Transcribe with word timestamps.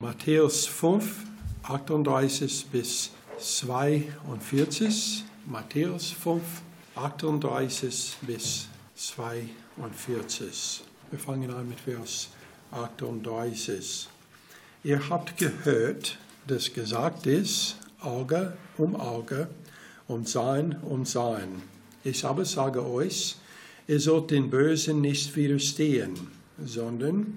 Matthäus 0.00 0.64
5, 0.64 1.24
38 1.64 2.66
bis 2.70 3.10
42. 3.36 5.24
Matthäus 5.44 6.12
5, 6.12 6.40
38 6.94 8.18
bis 8.22 8.68
42. 8.94 10.84
Wir 11.10 11.18
fangen 11.18 11.50
an 11.50 11.68
mit 11.68 11.80
Vers 11.80 12.28
38. 12.70 14.08
Ihr 14.84 15.08
habt 15.10 15.36
gehört, 15.36 16.16
dass 16.46 16.72
gesagt 16.72 17.26
ist, 17.26 17.74
Auge 17.98 18.56
um 18.76 18.94
Auge 18.94 19.48
und 20.06 20.28
Sein 20.28 20.78
um 20.82 21.06
Sein. 21.06 21.60
Ich 22.04 22.24
aber 22.24 22.44
sage 22.44 22.86
euch, 22.86 23.34
ihr 23.88 23.98
sollt 23.98 24.30
den 24.30 24.48
Bösen 24.48 25.00
nicht 25.00 25.34
widerstehen, 25.34 26.14
sondern 26.64 27.36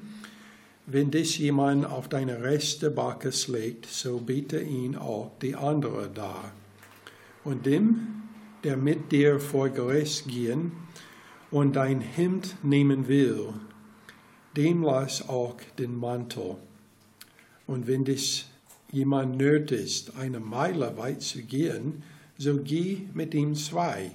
wenn 0.93 1.09
dich 1.09 1.39
jemand 1.39 1.85
auf 1.85 2.09
deine 2.09 2.43
rechte 2.43 2.91
Backe 2.91 3.31
schlägt, 3.31 3.85
so 3.85 4.19
biete 4.19 4.59
ihn 4.59 4.97
auch 4.97 5.31
die 5.41 5.55
andere 5.55 6.09
dar. 6.09 6.51
Und 7.43 7.65
dem, 7.65 8.23
der 8.63 8.77
mit 8.77 9.11
dir 9.11 9.39
vor 9.39 9.69
Gericht 9.69 10.27
gehen 10.27 10.73
und 11.49 11.75
dein 11.75 12.01
Hemd 12.01 12.55
nehmen 12.61 13.07
will, 13.07 13.53
dem 14.57 14.83
lass 14.83 15.27
auch 15.29 15.55
den 15.79 15.95
Mantel. 15.95 16.57
Und 17.67 17.87
wenn 17.87 18.03
dich 18.03 18.47
jemand 18.91 19.37
nötigt, 19.37 20.17
eine 20.17 20.41
Meile 20.41 20.97
weit 20.97 21.21
zu 21.21 21.41
gehen, 21.41 22.03
so 22.37 22.59
geh 22.61 23.03
mit 23.13 23.33
ihm 23.33 23.55
zwei. 23.55 24.11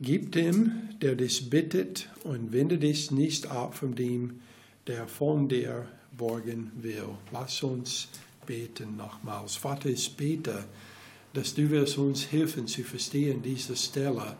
Gib 0.00 0.30
dem, 0.32 0.90
der 1.02 1.16
dich 1.16 1.50
bittet, 1.50 2.08
und 2.22 2.52
wende 2.52 2.78
dich 2.78 3.10
nicht 3.10 3.50
ab 3.50 3.74
von 3.74 3.96
dem, 3.96 4.40
der 4.88 5.06
von 5.06 5.48
dir 5.48 5.86
borgen 6.16 6.72
will. 6.76 7.08
Lass 7.32 7.62
uns 7.62 8.08
beten 8.46 8.96
nochmals. 8.96 9.56
Vater, 9.56 9.90
ich 9.90 10.16
bete, 10.16 10.64
dass 11.34 11.54
du 11.54 11.68
wirst 11.70 11.98
uns 11.98 12.32
helfen 12.32 12.66
zu 12.66 12.82
verstehen 12.82 13.42
diese 13.42 13.76
Stelle 13.76 14.36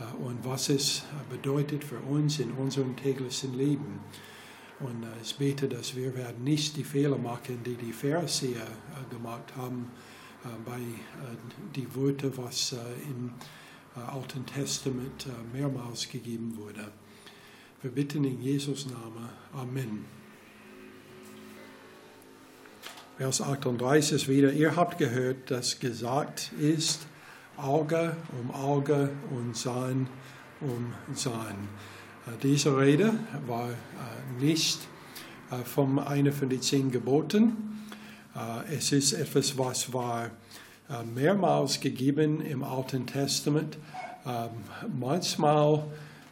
äh, 0.00 0.24
und 0.24 0.44
was 0.44 0.70
es 0.70 1.04
bedeutet 1.30 1.84
für 1.84 2.00
uns 2.00 2.38
in 2.38 2.50
unserem 2.52 2.96
täglichen 2.96 3.56
Leben. 3.56 4.00
Und 4.80 5.02
äh, 5.02 5.22
ich 5.22 5.36
bete, 5.36 5.68
dass 5.68 5.94
wir 5.94 6.14
werden 6.16 6.42
nicht 6.42 6.76
die 6.76 6.84
Fehler 6.84 7.18
machen, 7.18 7.62
die 7.64 7.76
die 7.76 7.92
Pharisäer 7.92 8.62
äh, 8.62 9.14
gemacht 9.14 9.54
haben 9.56 9.90
bei 10.64 10.80
die 11.76 11.94
Worte, 11.94 12.36
was 12.36 12.74
im 13.08 13.30
Alten 13.94 14.44
Testament 14.44 15.28
mehrmals 15.52 16.08
gegeben 16.08 16.56
wurde. 16.56 16.90
Wir 17.82 17.90
bitten 17.90 18.22
in 18.22 18.40
Jesus 18.40 18.86
Namen. 18.86 19.28
Amen. 19.52 20.04
Vers 23.18 23.40
38 23.40 24.28
wieder. 24.28 24.52
Ihr 24.52 24.76
habt 24.76 24.98
gehört, 24.98 25.50
dass 25.50 25.80
gesagt 25.80 26.52
ist, 26.60 27.00
Auge 27.56 28.16
um 28.40 28.52
Auge 28.52 29.10
und 29.36 29.56
Sein 29.56 30.06
um 30.60 30.94
Sein. 31.16 31.56
Äh, 32.28 32.38
diese 32.40 32.78
Rede 32.78 33.14
war 33.48 33.70
äh, 33.70 33.74
nicht 34.40 34.78
äh, 35.50 35.64
von 35.64 35.98
einer 35.98 36.30
von 36.30 36.50
den 36.50 36.62
zehn 36.62 36.92
Geboten. 36.92 37.56
Es 38.70 38.92
ist 38.92 39.12
etwas, 39.12 39.58
was 39.58 39.92
war 39.92 40.30
mehrmals 41.14 41.80
gegeben 41.80 42.40
im 42.40 42.64
Alten 42.64 43.06
Testament, 43.06 43.76
ähm, 44.24 44.48
manchmal 44.98 45.84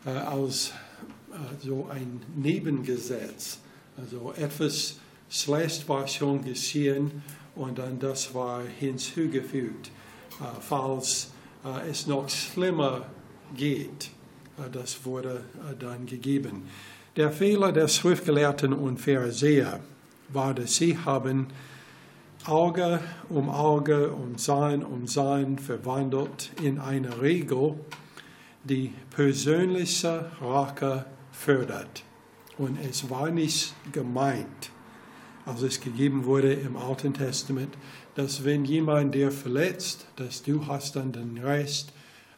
als 0.07 0.73
so 1.63 1.89
ein 1.91 2.21
Nebengesetz. 2.37 3.59
Also 3.97 4.33
etwas 4.37 4.97
schlecht 5.29 5.89
war 5.89 6.07
schon 6.07 6.45
geschehen 6.45 7.23
und 7.55 7.79
dann 7.79 7.99
das 7.99 8.35
war 8.35 8.63
hinzugefügt, 8.79 9.89
äh, 10.41 10.45
falls 10.61 11.31
äh, 11.65 11.91
es 11.91 12.07
noch 12.07 12.29
schlimmer 12.29 13.07
geht. 13.57 14.11
Äh, 14.59 14.71
das 14.73 15.05
wurde 15.05 15.45
dann 15.79 16.07
gegeben. 16.07 16.69
Der 17.17 17.31
Fehler 17.31 17.73
der 17.73 17.89
Schriftgelehrten 17.89 18.73
und 18.73 18.99
Pharisäer 18.99 19.81
war, 20.29 20.55
dass 20.55 20.77
sie 20.77 20.97
haben 20.97 21.49
Auge 22.47 23.01
um 23.29 23.51
Auge 23.51 24.11
und 24.13 24.41
Sein 24.41 24.83
um 24.83 25.07
Sein 25.07 25.59
verwandelt 25.59 26.51
in 26.63 26.79
eine 26.79 27.21
Regel, 27.21 27.75
die 28.65 28.93
persönliche 29.11 30.31
Rache 30.41 31.05
fördert. 31.33 32.05
Und 32.59 32.79
es 32.79 33.09
war 33.09 33.31
nicht 33.31 33.75
gemeint, 33.93 34.71
als 35.47 35.63
es 35.63 35.81
gegeben 35.81 36.25
wurde 36.25 36.53
im 36.53 36.77
Alten 36.77 37.15
Testament, 37.15 37.75
dass 38.15 38.45
wenn 38.45 38.65
jemand 38.65 39.15
dir 39.15 39.31
verletzt, 39.31 40.07
dass 40.17 40.43
du 40.43 40.67
hast 40.67 40.97
dann 40.97 41.13
den 41.13 41.39
Recht, 41.39 41.93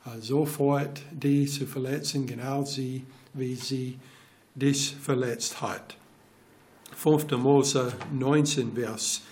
uh, 0.06 0.20
sofort 0.20 1.02
die 1.10 1.46
zu 1.46 1.66
verletzen, 1.66 2.26
genau 2.26 2.64
sie, 2.64 3.04
wie 3.34 3.54
sie 3.54 3.98
dich 4.54 4.94
verletzt 5.00 5.60
hat. 5.60 5.96
5. 6.94 7.32
Mose 7.32 7.92
19, 8.12 8.74
Vers 8.74 9.22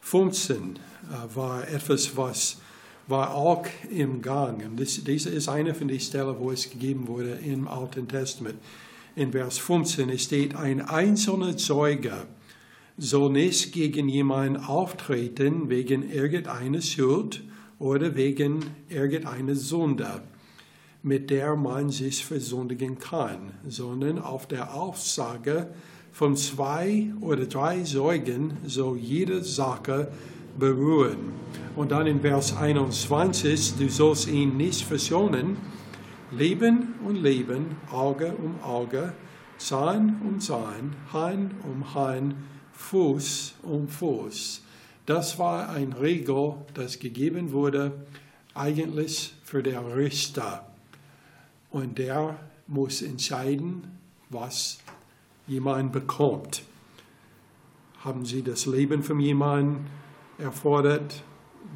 15 0.00 0.58
uh, 0.58 1.36
war 1.36 1.66
etwas, 1.68 2.16
was 2.16 2.58
war 3.06 3.34
auch 3.34 3.66
im 3.90 4.22
Gang. 4.22 4.64
Und 4.64 4.76
diese 4.78 5.30
ist 5.30 5.48
eine 5.48 5.74
von 5.74 5.88
den 5.88 6.00
Stellen, 6.00 6.36
wo 6.38 6.50
es 6.50 6.70
gegeben 6.70 7.06
wurde 7.06 7.32
im 7.44 7.68
Alten 7.68 8.08
Testament 8.08 8.58
in 9.16 9.32
Vers 9.32 9.58
15 9.58 10.18
steht, 10.18 10.56
ein 10.56 10.80
einzelner 10.80 11.56
Zeuge 11.56 12.26
soll 12.96 13.30
nicht 13.30 13.72
gegen 13.72 14.08
jemanden 14.08 14.56
auftreten 14.56 15.68
wegen 15.68 16.08
irgendeiner 16.10 16.80
Schuld 16.80 17.42
oder 17.78 18.14
wegen 18.14 18.64
irgendeiner 18.88 19.54
Sünde, 19.54 20.22
mit 21.02 21.30
der 21.30 21.56
man 21.56 21.90
sich 21.90 22.24
versündigen 22.24 22.98
kann, 22.98 23.52
sondern 23.66 24.18
auf 24.18 24.46
der 24.46 24.74
Aussage 24.74 25.68
von 26.12 26.36
zwei 26.36 27.12
oder 27.20 27.46
drei 27.46 27.82
Zeugen 27.82 28.56
soll 28.64 28.98
jede 28.98 29.42
Sache 29.42 30.12
beruhen. 30.58 31.32
Und 31.74 31.90
dann 31.90 32.06
in 32.06 32.20
Vers 32.20 32.56
21, 32.56 33.74
du 33.76 33.88
sollst 33.88 34.28
ihn 34.28 34.56
nicht 34.56 34.82
verschonen, 34.82 35.56
Leben 36.36 36.94
um 37.04 37.14
Leben, 37.14 37.76
Auge 37.90 38.34
um 38.34 38.60
Auge, 38.62 39.12
Sein 39.56 40.20
um 40.24 40.40
Sein, 40.40 40.96
Hein 41.12 41.52
um 41.62 41.94
Hein, 41.94 42.34
Fuß 42.72 43.54
um 43.62 43.86
Fuß. 43.86 44.62
Das 45.06 45.38
war 45.38 45.68
ein 45.68 45.92
Regel, 45.92 46.54
das 46.74 46.98
gegeben 46.98 47.52
wurde 47.52 47.92
eigentlich 48.54 49.34
für 49.44 49.62
den 49.62 49.78
Richter. 49.78 50.66
Und 51.70 51.98
der 51.98 52.36
muss 52.66 53.02
entscheiden, 53.02 53.98
was 54.30 54.78
jemand 55.46 55.92
bekommt. 55.92 56.62
Haben 58.00 58.24
Sie 58.24 58.42
das 58.42 58.66
Leben 58.66 59.02
von 59.02 59.20
jemandem 59.20 59.86
erfordert, 60.38 61.22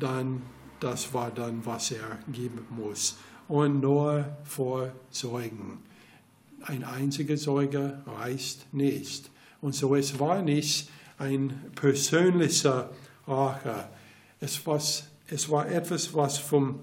dann 0.00 0.42
das 0.80 1.12
war 1.12 1.30
dann, 1.30 1.64
was 1.64 1.90
er 1.90 2.18
geben 2.32 2.64
muss 2.70 3.16
und 3.48 3.80
nur 3.80 4.26
vor 4.44 4.92
Zeugen. 5.10 5.78
Ein 6.62 6.84
einziger 6.84 7.36
Zeuge 7.36 8.02
reicht 8.06 8.72
nicht. 8.72 9.30
Und 9.60 9.74
so 9.74 9.94
es 9.94 10.18
war 10.18 10.42
nicht 10.42 10.88
ein 11.18 11.72
persönlicher 11.74 12.90
Rache. 13.26 13.88
Es, 14.40 14.64
was, 14.66 15.08
es 15.28 15.48
war 15.50 15.68
etwas, 15.68 16.14
was 16.14 16.38
vom 16.38 16.80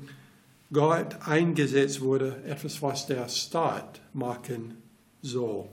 Gott 0.74 1.16
eingesetzt 1.26 2.02
wurde, 2.02 2.44
etwas, 2.46 2.82
was 2.82 3.06
der 3.08 3.30
Staat 3.30 4.02
machen 4.14 4.78
soll. 5.22 5.66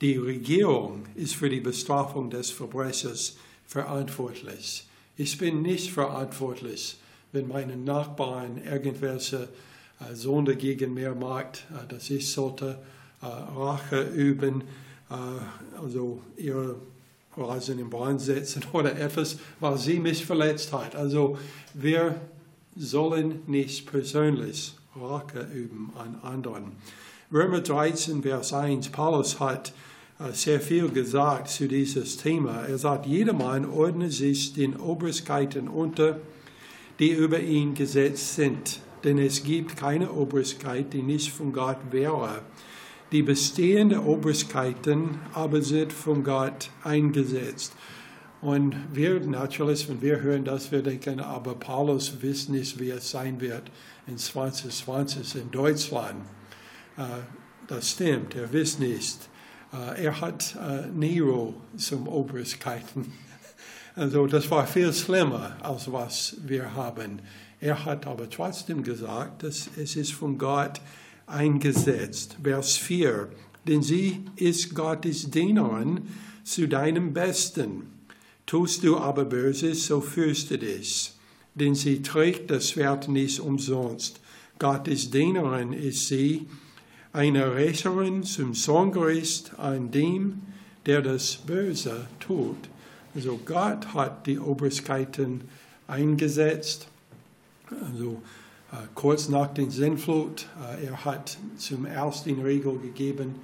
Die 0.00 0.16
Regierung 0.16 1.06
ist 1.14 1.34
für 1.34 1.48
die 1.48 1.60
Bestrafung 1.60 2.28
des 2.28 2.50
Verbrechers 2.50 3.36
verantwortlich. 3.66 4.86
Ich 5.16 5.38
bin 5.38 5.62
nicht 5.62 5.92
verantwortlich 5.92 6.98
wenn 7.34 7.48
meine 7.48 7.76
Nachbarn 7.76 8.60
irgendwelche 8.64 9.48
äh, 10.00 10.14
Sünde 10.14 10.56
gegen 10.56 10.94
mir 10.94 11.14
macht, 11.14 11.66
äh, 11.72 11.92
dass 11.92 12.08
ich 12.08 12.30
sollte 12.30 12.78
äh, 13.20 13.26
Rache 13.26 14.02
üben, 14.02 14.62
also 15.80 16.22
ihre 16.38 16.76
Rasen 17.36 17.78
in 17.78 17.90
Brand 17.90 18.22
setzen 18.22 18.62
oder 18.72 18.98
etwas, 18.98 19.36
weil 19.60 19.76
sie 19.76 20.00
mich 20.00 20.24
verletzt 20.24 20.72
hat. 20.72 20.96
Also 20.96 21.38
wir 21.74 22.16
sollen 22.74 23.42
nicht 23.46 23.86
persönlich 23.86 24.74
Rache 24.96 25.46
üben 25.54 25.92
an 25.94 26.18
anderen. 26.22 26.72
Römer 27.30 27.60
13, 27.60 28.22
Vers 28.22 28.54
1, 28.54 28.88
Paulus 28.88 29.38
hat 29.38 29.74
sehr 30.32 30.60
viel 30.60 30.88
gesagt 30.88 31.50
zu 31.50 31.68
dieses 31.68 32.16
Thema. 32.16 32.62
Er 32.62 32.78
sagt, 32.78 33.06
jedermann 33.06 33.66
ordne 33.66 34.10
sich 34.10 34.54
den 34.54 34.74
Obrigkeiten 34.76 35.68
unter, 35.68 36.18
die 36.98 37.10
über 37.10 37.40
ihn 37.40 37.74
gesetzt 37.74 38.36
sind. 38.36 38.80
Denn 39.02 39.18
es 39.18 39.42
gibt 39.42 39.76
keine 39.76 40.12
Obrigkeit, 40.12 40.92
die 40.92 41.02
nicht 41.02 41.30
von 41.30 41.52
Gott 41.52 41.78
wäre. 41.90 42.42
Die 43.12 43.22
bestehenden 43.22 44.00
Obrigkeiten 44.00 45.20
aber 45.34 45.62
sind 45.62 45.92
von 45.92 46.24
Gott 46.24 46.70
eingesetzt. 46.82 47.74
Und 48.40 48.74
wir 48.92 49.20
natürlich, 49.20 49.88
wenn 49.88 50.02
wir 50.02 50.20
hören 50.20 50.44
das, 50.44 50.70
wir 50.70 50.82
denken, 50.82 51.20
aber 51.20 51.54
Paulus 51.54 52.20
wissen 52.20 52.54
nicht, 52.54 52.78
wie 52.78 52.90
es 52.90 53.10
sein 53.10 53.40
wird 53.40 53.70
in 54.06 54.18
2020 54.18 55.36
in 55.36 55.50
Deutschland. 55.50 56.24
Äh, 56.96 57.04
das 57.66 57.92
stimmt, 57.92 58.34
er 58.34 58.52
weiß 58.52 58.78
nicht. 58.80 59.18
Äh, 59.72 60.04
er 60.04 60.20
hat 60.20 60.56
äh, 60.56 60.86
Nero 60.88 61.54
zum 61.76 62.06
Obrigkeiten. 62.06 63.12
Also 63.96 64.26
das 64.26 64.50
war 64.50 64.66
viel 64.66 64.92
schlimmer, 64.92 65.56
als 65.60 65.90
was 65.90 66.36
wir 66.44 66.74
haben. 66.74 67.20
Er 67.60 67.84
hat 67.84 68.06
aber 68.06 68.28
trotzdem 68.28 68.82
gesagt, 68.82 69.44
dass 69.44 69.68
es 69.76 69.94
ist 69.94 70.12
von 70.12 70.36
Gott 70.36 70.80
eingesetzt. 71.26 72.36
Vers 72.42 72.76
4. 72.76 73.28
Denn 73.68 73.82
sie 73.82 74.24
ist 74.36 74.74
Gottes 74.74 75.30
Dienerin 75.30 76.08
zu 76.42 76.66
deinem 76.66 77.12
Besten. 77.12 77.92
Tust 78.46 78.82
du 78.82 78.98
aber 78.98 79.24
Böses, 79.24 79.86
so 79.86 80.00
fürchte 80.00 80.58
dich. 80.58 81.12
Denn 81.54 81.76
sie 81.76 82.02
trägt 82.02 82.50
das 82.50 82.70
Schwert 82.70 83.08
nicht 83.08 83.38
umsonst. 83.38 84.20
Gottes 84.58 85.10
Dienerin 85.10 85.72
ist 85.72 86.08
sie, 86.08 86.46
eine 87.12 87.54
Rächerin 87.54 88.24
zum 88.24 88.54
Songericht 88.54 89.56
an 89.56 89.92
dem, 89.92 90.42
der 90.84 91.00
das 91.00 91.36
Böse 91.36 92.08
tut. 92.18 92.56
Also 93.14 93.38
Gott 93.44 93.94
hat 93.94 94.26
die 94.26 94.38
Obrigkeiten 94.38 95.42
eingesetzt. 95.86 96.88
Also 97.92 98.22
äh, 98.72 98.76
kurz 98.94 99.28
nach 99.28 99.54
der 99.54 99.70
Sinnflut, 99.70 100.46
äh, 100.60 100.86
er 100.86 101.04
hat 101.04 101.38
zum 101.56 101.86
ersten 101.86 102.40
Regel 102.42 102.78
gegeben, 102.78 103.36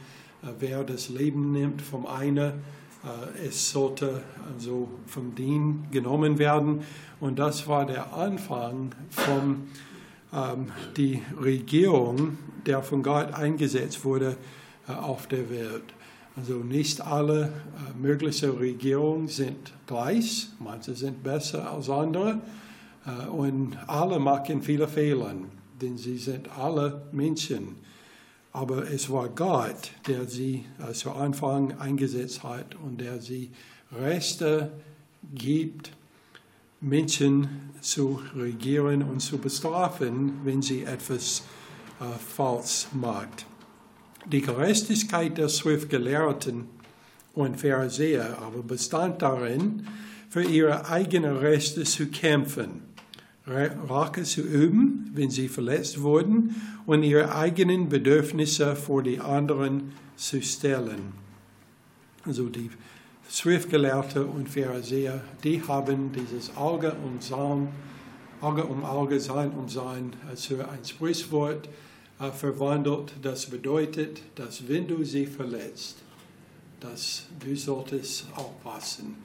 äh, 0.43 0.49
wer 0.59 0.83
das 0.83 1.09
Leben 1.09 1.53
nimmt 1.53 1.83
vom 1.83 2.07
einen, 2.07 2.53
äh, 3.05 3.47
es 3.47 3.71
sollte 3.71 4.23
also 4.53 4.89
vom 5.07 5.35
Dien 5.37 5.87
genommen 5.93 6.39
werden. 6.39 6.83
Und 7.21 7.39
das 7.39 7.69
war 7.69 7.87
der 7.87 8.13
Anfang 8.13 8.93
von 9.11 9.69
ähm, 10.33 10.73
die 10.97 11.23
Regierung, 11.41 12.39
der 12.67 12.83
von 12.83 13.03
Gott 13.03 13.35
eingesetzt 13.35 14.05
wurde 14.05 14.37
äh, 14.89 14.93
auf 14.93 15.29
der 15.29 15.49
Welt. 15.51 15.85
Also 16.41 16.55
nicht 16.55 17.03
alle 17.03 17.43
äh, 17.49 18.01
möglichen 18.01 18.53
Regierungen 18.53 19.29
sind 19.29 19.75
gleich, 19.87 20.49
manche 20.59 20.95
sind 20.95 21.23
besser 21.23 21.71
als 21.71 21.91
andere 21.91 22.41
äh, 23.05 23.27
und 23.27 23.77
alle 23.87 24.19
machen 24.19 24.63
viele 24.63 24.89
Fehler, 24.89 25.35
denn 25.83 25.99
sie 25.99 26.17
sind 26.17 26.49
alle 26.59 27.03
Menschen. 27.13 27.77
Aber 28.53 28.91
es 28.91 29.11
war 29.11 29.29
Gott, 29.29 29.91
der 30.07 30.27
sie 30.27 30.65
äh, 30.79 30.95
zu 30.95 31.11
Anfang 31.11 31.79
eingesetzt 31.79 32.43
hat 32.43 32.75
und 32.75 33.03
der 33.03 33.21
sie 33.21 33.51
Rechte 33.93 34.71
gibt 35.35 35.93
Menschen 36.81 37.71
zu 37.83 38.19
regieren 38.35 39.03
und 39.03 39.21
zu 39.21 39.37
bestrafen, 39.37 40.41
wenn 40.45 40.63
sie 40.63 40.85
etwas 40.85 41.43
äh, 42.01 42.05
falsch 42.19 42.87
macht. 42.95 43.45
Die 44.33 44.43
Gerechtigkeit 44.43 45.39
der 45.39 45.49
Schriftgelehrten 45.49 46.67
und 47.35 47.61
Pharisäer 47.61 48.39
aber 48.41 48.63
bestand 48.63 49.23
darin, 49.23 49.89
für 50.29 50.45
ihre 50.45 50.89
eigenen 50.89 51.39
Rechte 51.39 51.83
zu 51.83 52.07
kämpfen, 52.07 52.83
Rache 53.45 54.23
zu 54.23 54.43
üben, 54.43 55.11
wenn 55.15 55.31
sie 55.31 55.49
verletzt 55.49 56.01
wurden, 56.03 56.55
und 56.87 57.03
ihre 57.03 57.35
eigenen 57.35 57.89
Bedürfnisse 57.89 58.77
vor 58.77 59.03
die 59.03 59.19
anderen 59.19 59.95
zu 60.15 60.41
stellen. 60.41 61.13
Also 62.25 62.49
die 62.49 62.71
Schriftgelehrte 63.29 64.25
und 64.25 64.49
Pharisäer, 64.49 65.25
die 65.43 65.61
haben 65.67 66.13
dieses 66.13 66.57
Auge 66.57 66.95
um 67.05 67.21
Sein, 67.21 67.67
Auge 68.41 68.65
um 68.65 68.85
Auge, 68.85 69.19
Sein 69.19 69.51
um 69.51 69.69
Sein 69.69 70.13
zu 70.37 70.57
ein 70.59 70.85
Sprichwort 70.85 71.69
verwandelt. 72.29 73.15
Das 73.23 73.47
bedeutet, 73.47 74.23
dass 74.35 74.69
wenn 74.69 74.87
du 74.87 75.05
sie 75.05 75.27
verletzt, 75.27 75.97
dass 76.81 77.27
du 77.45 77.57
solltest 77.57 78.27
aufpassen, 78.37 79.17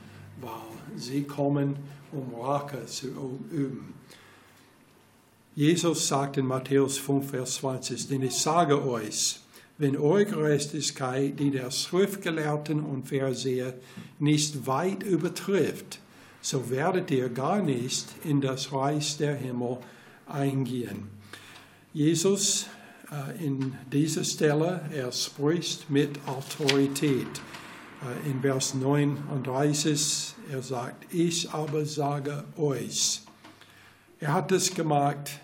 weil 0.41 0.97
sie 0.97 1.23
kommen, 1.23 1.75
um 2.11 2.33
Rache 2.41 2.85
zu 2.85 3.07
üben. 3.51 3.93
Jesus 5.55 6.07
sagt 6.07 6.37
in 6.37 6.45
Matthäus 6.45 6.97
5, 6.97 7.29
Vers 7.29 7.55
20, 7.55 8.07
denn 8.09 8.23
ich 8.23 8.35
sage 8.35 8.85
euch, 8.85 9.39
wenn 9.77 9.97
eure 9.97 10.25
Gerechtigkeit 10.25 11.39
die 11.39 11.51
der 11.51 11.71
Schriftgelehrten 11.71 12.81
und 12.81 13.07
Pharisäer 13.07 13.73
nicht 14.19 14.67
weit 14.67 15.03
übertrifft, 15.03 15.99
so 16.41 16.69
werdet 16.69 17.11
ihr 17.11 17.29
gar 17.29 17.61
nicht 17.61 18.05
in 18.23 18.41
das 18.41 18.71
Reich 18.71 19.17
der 19.17 19.35
Himmel 19.35 19.77
eingehen. 20.27 21.07
Jesus 21.93 22.63
äh, 22.63 22.74
in 23.39 23.75
dieser 23.91 24.23
Stelle, 24.23 24.81
er 24.91 25.11
spricht 25.11 25.89
mit 25.89 26.19
Autorität. 26.25 27.27
Äh, 28.05 28.29
in 28.29 28.41
Vers 28.41 28.73
39, 28.73 30.33
er 30.51 30.61
sagt, 30.61 31.13
ich 31.13 31.49
aber 31.51 31.85
sage 31.85 32.43
euch. 32.57 33.21
Er 34.19 34.33
hat 34.33 34.51
das 34.51 34.73
gemacht, 34.73 35.39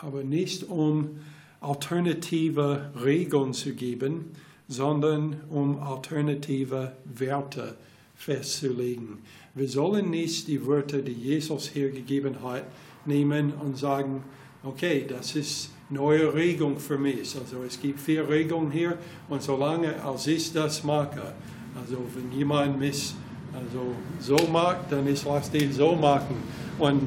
aber 0.00 0.22
nicht 0.22 0.64
um 0.64 1.20
alternative 1.60 2.90
Regeln 3.02 3.52
zu 3.52 3.74
geben, 3.74 4.32
sondern 4.68 5.40
um 5.50 5.78
alternative 5.80 6.92
Werte 7.04 7.76
festzulegen. 8.14 9.18
Wir 9.54 9.68
sollen 9.68 10.10
nicht 10.10 10.48
die 10.48 10.66
Wörter, 10.66 11.02
die 11.02 11.12
Jesus 11.12 11.68
hier 11.68 11.90
gegeben 11.90 12.42
hat, 12.42 12.64
nehmen 13.04 13.52
und 13.52 13.76
sagen, 13.76 14.22
okay, 14.62 15.04
das 15.08 15.34
ist 15.34 15.70
neue 15.90 16.32
Regelung 16.32 16.78
für 16.78 16.96
mich. 16.96 17.36
Also 17.36 17.62
es 17.66 17.80
gibt 17.80 18.00
vier 18.00 18.28
Regeln 18.28 18.70
hier 18.70 18.96
und 19.28 19.42
solange 19.42 20.02
als 20.02 20.26
ich 20.26 20.52
das 20.52 20.84
mache, 20.84 21.34
also 21.80 21.98
wenn 22.14 22.36
jemand 22.36 22.78
mich 22.78 23.14
also 23.52 23.94
so 24.20 24.46
macht, 24.50 24.90
dann 24.90 25.06
ich 25.06 25.24
lasse 25.24 25.50
den 25.50 25.72
so 25.72 25.94
machen. 25.94 26.36
Und 26.78 27.02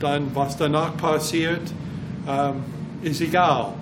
dann, 0.00 0.34
was 0.34 0.56
danach 0.56 0.96
passiert, 0.96 1.72
ähm, 2.26 2.64
ist 3.02 3.20
egal. 3.20 3.74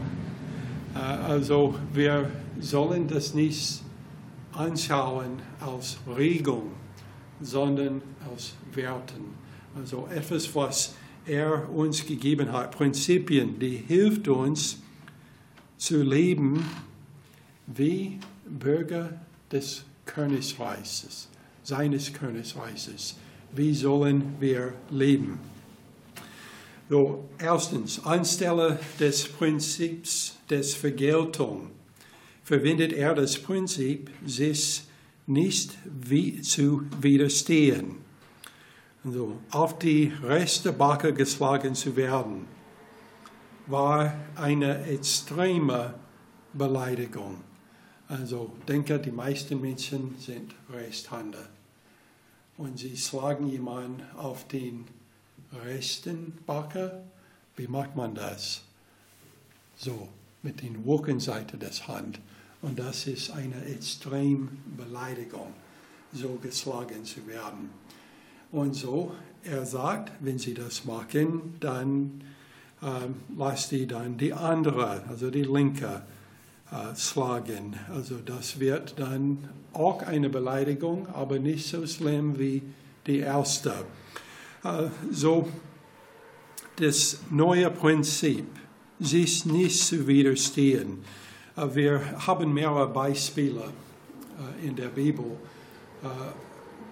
Äh, 0.95 0.99
also 0.99 1.75
wir 1.93 2.31
sollen 2.61 3.09
das 3.09 3.35
nicht 3.35 3.83
anschauen 4.53 5.41
als 5.61 5.97
Regung, 6.17 6.73
sondern 7.41 8.03
als 8.31 8.55
Werten. 8.75 9.35
Also 9.75 10.07
etwas, 10.15 10.55
was 10.55 10.95
er 11.27 11.69
uns 11.71 12.07
gegeben 12.07 12.53
hat, 12.53 12.73
Prinzipien, 12.73 13.59
die 13.59 13.77
hilft 13.77 14.29
uns 14.29 14.79
zu 15.77 16.03
leben 16.03 16.65
wie 17.67 18.19
Bürger 18.47 19.21
des 19.51 19.85
Königreiches, 20.07 21.29
seines 21.63 22.13
Königreiches. 22.13 23.17
Wie 23.53 23.75
sollen 23.75 24.37
wir 24.41 24.75
leben? 24.91 25.39
So, 26.89 27.29
erstens, 27.39 28.05
anstelle 28.05 28.79
des 29.01 29.27
Prinzips 29.27 30.37
des 30.51 30.75
Vergeltung 30.75 31.71
verwendet 32.45 32.93
er 32.93 33.15
das 33.15 33.39
Prinzip, 33.39 34.11
sich 34.27 34.83
nicht 35.27 35.71
wie 35.85 36.43
zu 36.43 36.83
widerstehen. 37.01 38.02
Also, 39.05 39.37
auf 39.51 39.79
die 39.79 40.13
rechte 40.23 40.73
Backe 40.73 41.13
geschlagen 41.13 41.75
zu 41.75 41.97
werden, 41.97 42.47
war 43.67 44.15
eine 44.37 44.85
extreme 44.87 45.95
Beleidigung. 46.53 47.39
Also 48.09 48.53
denke, 48.69 48.99
die 48.99 49.11
meisten 49.11 49.61
Menschen 49.61 50.17
sind 50.19 50.55
Rechtshänder 50.71 51.49
und 52.59 52.79
sie 52.79 52.97
schlagen 52.97 53.49
jemanden 53.49 54.03
auf 54.17 54.47
den 54.49 54.85
rechten 55.65 56.39
Backe. 56.47 57.03
Wie 57.57 57.67
macht 57.67 57.97
man 57.97 58.15
das? 58.15 58.63
So, 59.77 60.09
mit 60.43 60.63
der 60.63 60.71
Rückenseite 60.87 61.57
des 61.57 61.89
Hand. 61.89 62.21
Und 62.61 62.79
das 62.79 63.07
ist 63.07 63.31
eine 63.31 63.65
extreme 63.65 64.49
Beleidigung, 64.77 65.53
so 66.13 66.39
geschlagen 66.41 67.05
zu 67.05 67.27
werden. 67.27 67.71
Und 68.53 68.75
so, 68.75 69.13
er 69.45 69.67
sagt, 69.67 70.13
wenn 70.21 70.39
sie 70.39 70.55
das 70.55 70.85
machen, 70.85 71.55
dann 71.59 72.23
ähm, 72.83 73.17
lasst 73.37 73.73
die 73.73 73.87
dann 73.87 74.19
die 74.19 74.33
andere, 74.33 75.03
also 75.09 75.31
die 75.31 75.43
linke, 75.43 76.03
äh, 76.71 76.97
schlagen. 76.97 77.77
Also 77.93 78.17
das 78.25 78.61
wird 78.61 78.99
dann 78.99 79.49
auch 79.73 80.03
eine 80.03 80.29
Beleidigung, 80.29 81.09
aber 81.09 81.39
nicht 81.39 81.67
so 81.67 81.87
schlimm 81.87 82.39
wie 82.39 82.63
die 83.07 83.19
erste. 83.19 83.73
Äh, 84.65 84.89
so 85.11 85.49
das 86.77 87.21
neue 87.31 87.71
Prinzip, 87.71 88.47
sich 89.01 89.45
nicht 89.45 89.85
zu 89.85 90.07
widerstehen. 90.07 91.05
Äh, 91.57 91.75
wir 91.75 92.27
haben 92.27 92.53
mehrere 92.53 92.89
Beispiele 92.89 93.63
äh, 93.63 94.67
in 94.67 94.77
der 94.77 94.89
Bibel, 94.89 95.25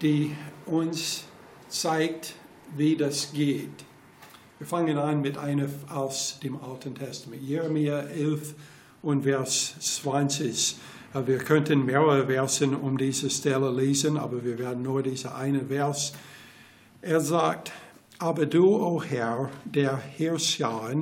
die 0.00 0.36
uns 0.66 1.24
zeigt, 1.70 2.34
wie 2.76 2.96
das 2.96 3.32
geht. 3.32 3.84
Wir 4.58 4.66
fangen 4.66 4.98
an 4.98 5.22
mit 5.22 5.38
einer 5.38 5.68
aus 5.88 6.38
dem 6.42 6.62
Alten 6.62 6.94
Testament, 6.94 7.42
Jeremia 7.42 8.00
11 8.00 8.54
und 9.02 9.22
Vers 9.22 9.74
20. 9.80 10.76
Äh, 11.14 11.26
wir 11.26 11.38
könnten 11.38 11.86
mehrere 11.86 12.26
Versen 12.26 12.74
um 12.74 12.98
diese 12.98 13.30
Stelle 13.30 13.70
lesen, 13.70 14.18
aber 14.18 14.44
wir 14.44 14.58
werden 14.58 14.82
nur 14.82 15.02
diese 15.02 15.34
eine 15.34 15.64
Vers. 15.64 16.12
Er 17.00 17.20
sagt, 17.20 17.72
aber 18.18 18.44
du, 18.44 18.76
o 18.76 18.96
oh 18.96 19.02
Herr, 19.02 19.48
der 19.64 19.96
Herrscher, 19.96 20.94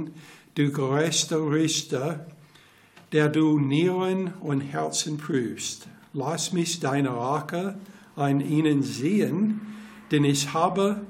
du 0.55 0.71
gerechter 0.71 1.51
Richter, 1.51 2.27
der 3.11 3.29
du 3.29 3.59
Nieren 3.59 4.35
und 4.41 4.61
Herzen 4.61 5.19
prüfst, 5.19 5.89
lass 6.13 6.53
mich 6.53 6.79
deine 6.79 7.11
Rache 7.11 7.77
an 8.15 8.41
ihnen 8.41 8.83
sehen, 8.83 9.68
denn 10.11 10.25
ich 10.25 10.53
habe, 10.53 11.03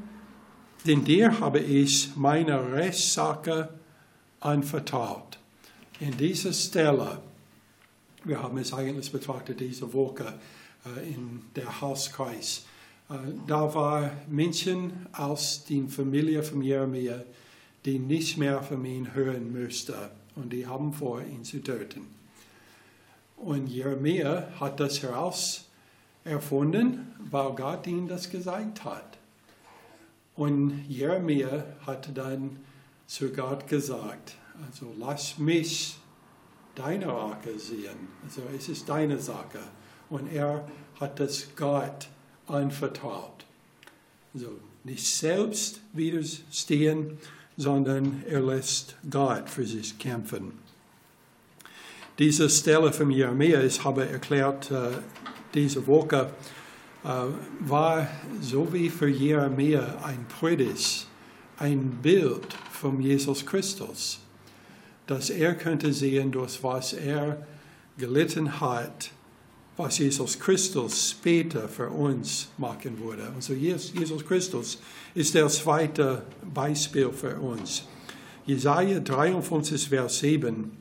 denn 0.86 1.04
dir 1.04 1.40
habe 1.40 1.60
ich 1.60 2.16
meine 2.16 2.72
Rechtssache 2.72 3.68
anvertraut. 4.40 5.38
In 6.00 6.16
dieser 6.16 6.52
Stelle, 6.52 7.20
wir 8.24 8.42
haben 8.42 8.58
es 8.58 8.72
eigentlich 8.72 9.10
betrachtet 9.10 9.60
diese 9.60 9.92
Woche 9.92 10.38
äh, 10.86 11.08
in 11.08 11.42
der 11.56 11.80
Hauskreis, 11.80 12.64
äh, 13.10 13.14
da 13.46 13.74
war 13.74 14.10
Menschen 14.28 15.06
aus 15.12 15.64
der 15.64 15.88
Familie 15.88 16.42
von 16.42 16.62
Jeremia, 16.62 17.22
die 17.84 17.98
nicht 17.98 18.36
mehr 18.38 18.62
von 18.62 18.84
ihm 18.84 19.12
hören 19.14 19.52
mussten 19.52 19.94
und 20.36 20.52
die 20.52 20.66
haben 20.66 20.92
vor, 20.92 21.20
ihn 21.22 21.44
zu 21.44 21.62
töten. 21.62 22.06
Und 23.36 23.68
Jeremia 23.68 24.48
hat 24.58 24.80
das 24.80 25.02
heraus 25.02 25.67
erfunden, 26.28 27.14
weil 27.30 27.52
Gott 27.54 27.86
ihm 27.86 28.06
das 28.08 28.30
gesagt 28.30 28.84
hat. 28.84 29.18
Und 30.36 30.84
Jeremia 30.88 31.64
hat 31.86 32.16
dann 32.16 32.58
zu 33.06 33.32
Gott 33.32 33.66
gesagt, 33.66 34.36
also 34.66 34.94
lass 34.98 35.38
mich 35.38 35.96
deine 36.74 37.08
Rache 37.08 37.58
sehen. 37.58 38.08
Also 38.22 38.42
es 38.56 38.68
ist 38.68 38.88
deine 38.88 39.18
Sache. 39.18 39.58
Und 40.10 40.32
er 40.32 40.68
hat 41.00 41.18
das 41.18 41.48
Gott 41.56 42.08
anvertraut. 42.46 43.44
Also 44.34 44.52
nicht 44.84 45.06
selbst 45.06 45.80
widerstehen, 45.92 47.18
sondern 47.56 48.22
er 48.28 48.40
lässt 48.40 48.96
Gott 49.10 49.50
für 49.50 49.66
sich 49.66 49.98
kämpfen. 49.98 50.52
Diese 52.18 52.48
Stelle 52.48 52.92
von 52.92 53.10
Jeremia, 53.10 53.62
ich 53.62 53.84
habe 53.84 54.08
erklärt 54.08 54.70
äh, 54.70 54.90
diese 55.54 55.86
Woche, 55.86 56.30
äh, 57.04 57.08
war 57.60 58.08
so 58.40 58.72
wie 58.72 58.88
für 58.88 59.08
Jeremia 59.08 59.98
ein 60.04 60.26
Predigt, 60.28 61.06
ein 61.58 61.98
Bild 62.02 62.54
von 62.72 63.00
Jesus 63.00 63.44
Christus, 63.44 64.20
dass 65.06 65.30
er 65.30 65.54
könnte 65.54 65.92
sehen, 65.92 66.30
durch 66.30 66.62
was 66.62 66.92
er 66.92 67.46
gelitten 67.96 68.60
hat, 68.60 69.10
was 69.76 69.98
Jesus 69.98 70.38
Christus 70.38 71.10
später 71.10 71.68
für 71.68 71.88
uns 71.88 72.48
machen 72.58 72.98
würde. 72.98 73.30
Also 73.34 73.54
Jesus 73.54 74.24
Christus 74.26 74.78
ist 75.14 75.34
der 75.34 75.48
zweite 75.48 76.22
Beispiel 76.52 77.10
für 77.12 77.36
uns. 77.36 77.84
Jesaja 78.44 78.98
53, 78.98 79.88
Vers 79.88 80.18
7 80.18 80.72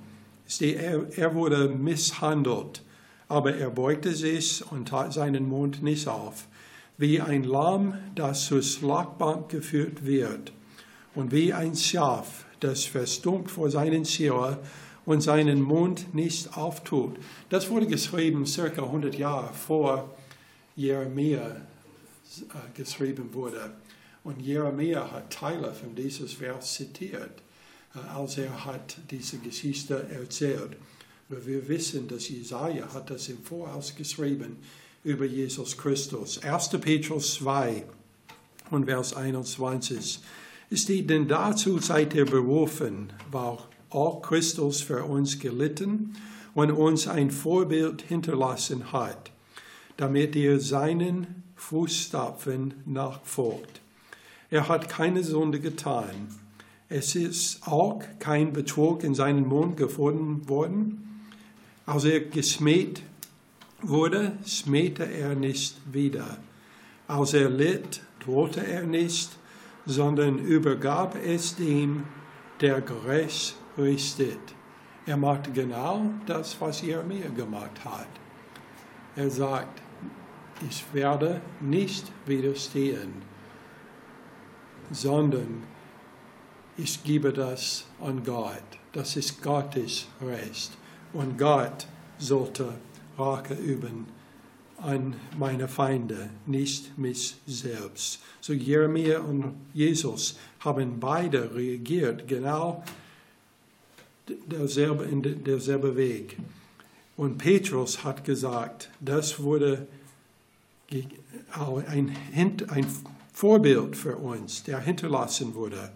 er, 0.62 1.36
wurde 1.36 1.70
misshandelt, 1.70 2.82
aber 3.28 3.56
er 3.56 3.70
beugte 3.70 4.14
sich 4.14 4.64
und 4.72 4.90
tat 4.90 5.14
seinen 5.14 5.48
Mund 5.48 5.84
nicht 5.84 6.08
auf, 6.08 6.48
wie 6.98 7.22
ein 7.22 7.44
Lamm, 7.44 7.96
das 8.16 8.46
zur 8.46 8.62
Schlagbank 8.62 9.50
geführt 9.50 10.06
wird, 10.06 10.52
und 11.16 11.32
wie 11.32 11.52
ein 11.54 11.76
Schaf, 11.76 12.46
das 12.60 12.86
verstummt 12.86 13.50
vor 13.52 13.70
seinen 13.70 14.06
Scherer 14.06 14.60
und 15.06 15.22
seinen 15.22 15.62
Mund 15.62 16.14
nicht 16.14 16.56
auftut. 16.58 17.18
Das 17.50 17.70
wurde 17.70 17.88
geschrieben 17.88 18.46
circa 18.46 18.84
100 18.84 19.16
Jahre 19.16 19.54
vor 19.54 20.16
Jeremia 20.76 21.48
äh, 21.48 22.76
geschrieben 22.76 23.34
wurde. 23.34 23.72
Und 24.24 24.42
Jeremia 24.42 25.10
hat 25.12 25.32
Teile 25.32 25.74
von 25.74 25.96
dieses 25.96 26.34
Vers 26.34 26.76
zitiert, 26.76 27.42
äh, 27.96 28.00
als 28.16 28.38
er 28.38 28.66
hat 28.66 28.98
diese 29.10 29.38
Geschichte 29.38 30.08
erzählt. 30.12 30.78
Wir 31.30 31.68
wissen, 31.68 32.08
dass 32.08 32.30
Jesaja 32.30 32.94
hat 32.94 33.10
das 33.10 33.28
im 33.28 33.40
Voraus 33.44 33.94
geschrieben 33.94 34.56
über 35.04 35.26
Jesus 35.26 35.78
Christus. 35.78 36.42
1. 36.42 36.70
Petrus 36.80 37.34
2 37.34 37.84
und 38.72 38.86
Vers 38.86 39.14
21 39.14 40.22
steht, 40.72 41.10
denn 41.10 41.28
dazu 41.28 41.80
seid 41.80 42.16
ihr 42.16 42.24
berufen, 42.24 43.12
weil 43.30 43.58
auch 43.90 44.22
Christus 44.22 44.80
für 44.80 45.04
uns 45.04 45.38
gelitten 45.38 46.16
und 46.54 46.72
uns 46.72 47.10
ein 47.10 47.30
Vorbild 47.30 48.04
hinterlassen 48.04 48.94
hat, 48.94 49.32
damit 49.98 50.34
ihr 50.34 50.62
seinen 50.62 51.44
Fußstapfen 51.58 52.74
nachfolgt. 52.86 53.82
Er 54.50 54.70
hat 54.70 54.88
keine 54.88 55.26
Sünde 55.26 55.60
getan. 55.60 56.30
Es 56.88 57.16
ist 57.16 57.68
auch 57.68 58.02
kein 58.20 58.54
Betrug 58.54 59.04
in 59.04 59.14
seinem 59.14 59.46
Mund 59.50 59.76
gefunden 59.76 60.48
worden. 60.48 61.04
Als 61.88 62.04
er 62.04 62.20
geschmäht 62.20 63.02
wurde, 63.82 64.38
schmähte 64.46 65.06
er 65.06 65.36
nicht 65.36 65.78
wieder. 65.92 66.38
Als 67.08 67.34
er 67.34 67.50
litt, 67.50 68.02
drohte 68.20 68.60
er 68.60 68.84
nicht, 68.84 69.30
sondern 69.86 70.38
übergab 70.38 71.16
es 71.16 71.56
dem, 71.56 72.04
der 72.60 72.82
gerecht 72.82 73.56
richtet. 73.78 74.40
Er 75.06 75.16
macht 75.16 75.54
genau 75.54 76.12
das, 76.26 76.60
was 76.60 76.82
Jeremia 76.82 77.30
gemacht 77.30 77.86
hat. 77.86 78.10
Er 79.16 79.30
sagt, 79.30 79.82
ich 80.70 80.84
werde 80.92 81.40
nicht 81.62 82.12
widerstehen, 82.26 83.14
sondern 84.92 85.64
ich 86.76 87.02
gebe 87.06 87.32
das 87.32 87.86
an 88.02 88.26
Gott. 88.26 88.62
Das 88.92 89.16
ist 89.16 89.42
Gottes 89.42 90.08
Recht. 90.22 90.72
Und 91.18 91.36
Gott 91.36 91.88
sollte 92.20 92.76
Rache 93.18 93.56
üben 93.56 94.06
an 94.78 95.16
meine 95.36 95.68
Feinde, 95.68 96.30
nicht 96.46 96.96
mich 96.96 97.38
selbst. 97.48 98.20
So 98.40 98.54
Jeremia 98.54 99.22
und 99.22 99.56
Jesus 99.74 100.38
haben 100.60 101.00
beide 101.00 101.56
reagiert, 101.56 102.28
genau 102.28 102.84
derselbe, 104.46 105.06
in 105.06 105.44
derselbe 105.44 105.96
Weg. 105.96 106.38
Und 107.16 107.40
Petrus 107.40 108.04
hat 108.04 108.24
gesagt, 108.24 108.92
das 109.00 109.42
wurde 109.42 109.88
ein, 111.52 112.16
ein 112.36 112.88
Vorbild 113.34 113.96
für 113.96 114.18
uns, 114.18 114.62
der 114.62 114.82
hinterlassen 114.82 115.56
wurde, 115.56 115.94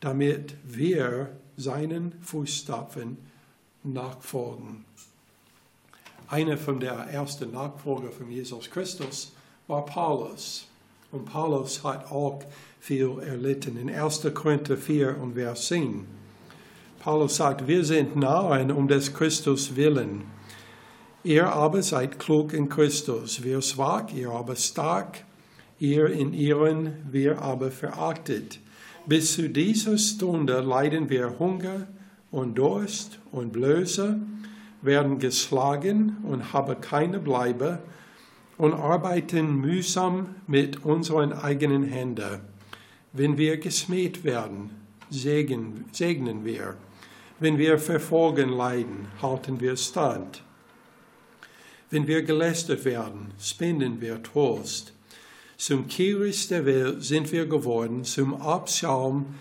damit 0.00 0.56
wir 0.64 1.30
seinen 1.56 2.20
Fußstapfen 2.22 3.33
nachfolgen. 3.84 4.84
Einer 6.28 6.56
von 6.56 6.80
der 6.80 6.94
ersten 6.94 7.52
Nachfolger 7.52 8.10
von 8.10 8.30
Jesus 8.30 8.70
Christus 8.70 9.32
war 9.68 9.84
Paulus. 9.84 10.66
Und 11.12 11.26
Paulus 11.26 11.84
hat 11.84 12.10
auch 12.10 12.42
viel 12.80 13.18
erlitten. 13.20 13.76
In 13.76 13.88
1. 13.88 14.26
Korinther 14.34 14.76
4 14.76 15.20
und 15.20 15.34
Vers 15.34 15.68
10 15.68 16.06
Paulus 17.04 17.36
sagt, 17.36 17.68
wir 17.68 17.84
sind 17.84 18.16
Narren 18.16 18.72
um 18.72 18.88
des 18.88 19.12
Christus 19.12 19.76
willen. 19.76 20.22
Ihr 21.22 21.52
aber 21.52 21.82
seid 21.82 22.18
klug 22.18 22.54
in 22.54 22.70
Christus, 22.70 23.44
wir 23.44 23.60
schwach, 23.60 24.10
ihr 24.14 24.30
aber 24.30 24.56
stark, 24.56 25.22
ihr 25.78 26.06
in 26.06 26.32
ihren, 26.32 26.94
wir 27.12 27.42
aber 27.42 27.70
verachtet. 27.70 28.58
Bis 29.04 29.34
zu 29.34 29.50
dieser 29.50 29.98
Stunde 29.98 30.60
leiden 30.60 31.10
wir 31.10 31.38
Hunger 31.38 31.86
und 32.34 32.56
Durst 32.56 33.20
und 33.30 33.52
Blöße, 33.52 34.18
werden 34.82 35.20
geschlagen 35.20 36.16
und 36.24 36.52
haben 36.52 36.80
keine 36.80 37.20
Bleibe 37.20 37.78
und 38.58 38.74
arbeiten 38.74 39.54
mühsam 39.60 40.34
mit 40.48 40.84
unseren 40.84 41.32
eigenen 41.32 41.84
Händen. 41.84 42.40
Wenn 43.12 43.38
wir 43.38 43.58
gesmäht 43.58 44.24
werden, 44.24 44.70
segnen, 45.10 45.84
segnen 45.92 46.44
wir. 46.44 46.76
Wenn 47.38 47.56
wir 47.56 47.78
Verfolgen 47.78 48.48
leiden, 48.48 49.06
halten 49.22 49.60
wir 49.60 49.76
stand. 49.76 50.42
Wenn 51.90 52.08
wir 52.08 52.22
gelästert 52.22 52.84
werden, 52.84 53.30
spenden 53.40 54.00
wir 54.00 54.20
Trost. 54.24 54.92
Zum 55.56 55.86
Kiris 55.86 56.48
der 56.48 56.66
Welt 56.66 57.04
sind 57.04 57.30
wir 57.30 57.46
geworden, 57.46 58.02
zum 58.02 58.34
Abschaum 58.34 59.36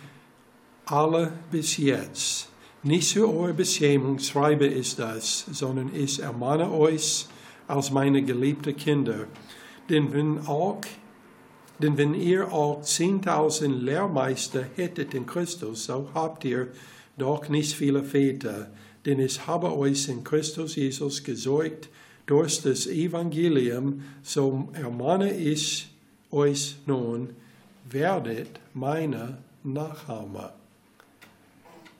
aller 0.85 1.31
bis 1.50 1.77
jetzt. 1.77 2.52
Nicht 2.83 3.13
für 3.13 3.33
eure 3.33 3.53
Beschämung 3.53 4.19
schreibe 4.19 4.67
ich 4.67 4.97
das, 4.97 5.45
sondern 5.51 5.91
ich 5.95 6.19
ermahne 6.19 6.69
euch 6.69 7.27
als 7.67 7.91
meine 7.91 8.21
geliebten 8.21 8.75
Kinder. 8.75 9.27
Denn 9.89 10.11
wenn 10.11 10.45
auch 10.47 10.81
Denn 11.79 11.97
wenn 11.97 12.13
ihr 12.13 12.51
auch 12.51 12.81
10.000 12.81 13.67
Lehrmeister 13.67 14.63
hättet 14.75 15.13
in 15.13 15.25
Christus, 15.25 15.85
so 15.85 16.09
habt 16.13 16.45
ihr 16.45 16.67
doch 17.17 17.49
nicht 17.49 17.73
viele 17.73 18.03
Väter. 18.03 18.69
Denn 19.05 19.19
ich 19.19 19.47
habe 19.47 19.75
euch 19.75 20.07
in 20.07 20.23
Christus 20.23 20.75
Jesus 20.75 21.23
gesäugt 21.23 21.89
durch 22.25 22.61
das 22.61 22.87
Evangelium, 22.87 24.03
so 24.21 24.69
ermahne 24.73 25.33
ich 25.33 25.89
euch 26.31 26.77
nun, 26.85 27.31
werdet 27.89 28.59
meine 28.73 29.39
Nachahmer. 29.63 30.53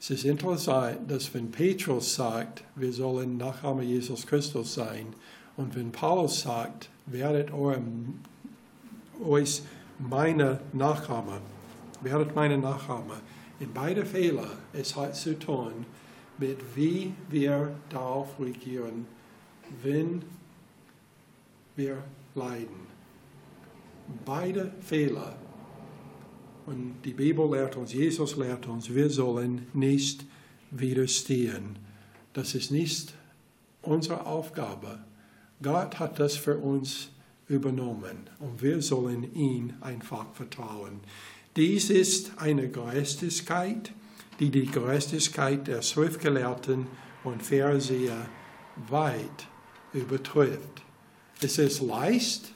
Es 0.03 0.10
ist 0.10 0.25
interessant, 0.25 1.10
dass 1.10 1.33
wenn 1.33 1.50
Petrus 1.50 2.15
sagt, 2.15 2.65
wir 2.75 2.91
sollen 2.91 3.38
Nachahmer 3.38 3.83
Jesus 3.83 4.27
Christus 4.27 4.74
sein, 4.74 5.15
und 5.55 5.77
wenn 5.77 5.93
Paulus 5.93 6.41
sagt, 6.41 6.89
werdet 7.05 7.53
eurem, 7.53 8.19
euch 9.24 9.62
meine 10.00 10.60
Nachahmer, 10.74 11.39
werdet 12.01 12.36
meine 12.36 12.57
Nachahmer, 12.57 13.22
in 13.62 13.72
beide 13.72 14.05
Fälle, 14.05 14.45
es 14.74 14.93
hat 14.93 15.15
zu 15.15 15.39
tun 15.39 15.86
mit 16.38 16.57
wie 16.75 17.13
wir 17.29 17.74
darauf 17.89 18.38
reagieren, 18.41 19.05
wenn 19.83 20.22
wir 21.77 22.03
leiden. 22.36 22.88
Beide 24.25 24.74
Fehler 24.81 25.38
und 26.65 26.96
die 27.03 27.13
Bibel 27.13 27.50
lehrt 27.51 27.75
uns, 27.75 27.93
Jesus 27.93 28.36
lehrt 28.36 28.67
uns, 28.67 28.93
wir 28.93 29.10
sollen 29.10 29.67
nicht 29.74 30.25
widerstehen. 30.72 31.77
Das 32.34 32.55
ist 32.55 32.72
nicht 32.72 33.13
unsere 33.82 34.25
Aufgabe. 34.25 35.00
Gott 35.62 36.00
hat 36.00 36.20
das 36.20 36.36
für 36.36 36.58
uns 36.58 37.10
übernommen 37.48 38.29
und 38.39 38.62
wir 38.62 38.82
sollen 38.82 39.34
ihn 39.36 39.74
einfach 39.82 40.34
vertrauen. 40.34 41.01
Dies 41.55 41.89
ist 41.89 42.32
eine 42.38 42.70
Gerechtigkeit, 42.70 43.93
die 44.39 44.50
die 44.50 44.65
Gerechtigkeit 44.65 45.67
der 45.67 45.82
Schriftgelehrten 45.82 46.88
und 47.24 47.43
Pharisäer 47.43 48.27
weit 48.89 49.48
übertrifft. 49.93 50.82
Ist 51.41 51.60
es 51.60 51.82
leicht? 51.82 52.53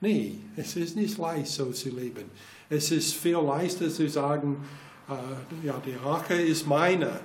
Nee, 0.00 0.38
es 0.56 0.76
ist 0.76 0.96
nicht 0.96 1.18
leicht, 1.18 1.48
so 1.48 1.70
zu 1.72 1.90
leben. 1.90 2.30
Es 2.72 2.92
ist 2.92 3.14
viel 3.14 3.36
leichter 3.38 3.90
zu 3.90 4.08
sagen, 4.08 4.64
äh, 5.08 5.66
ja, 5.66 5.74
die 5.84 5.96
Rache 6.04 6.34
ist 6.34 6.68
meine. 6.68 7.18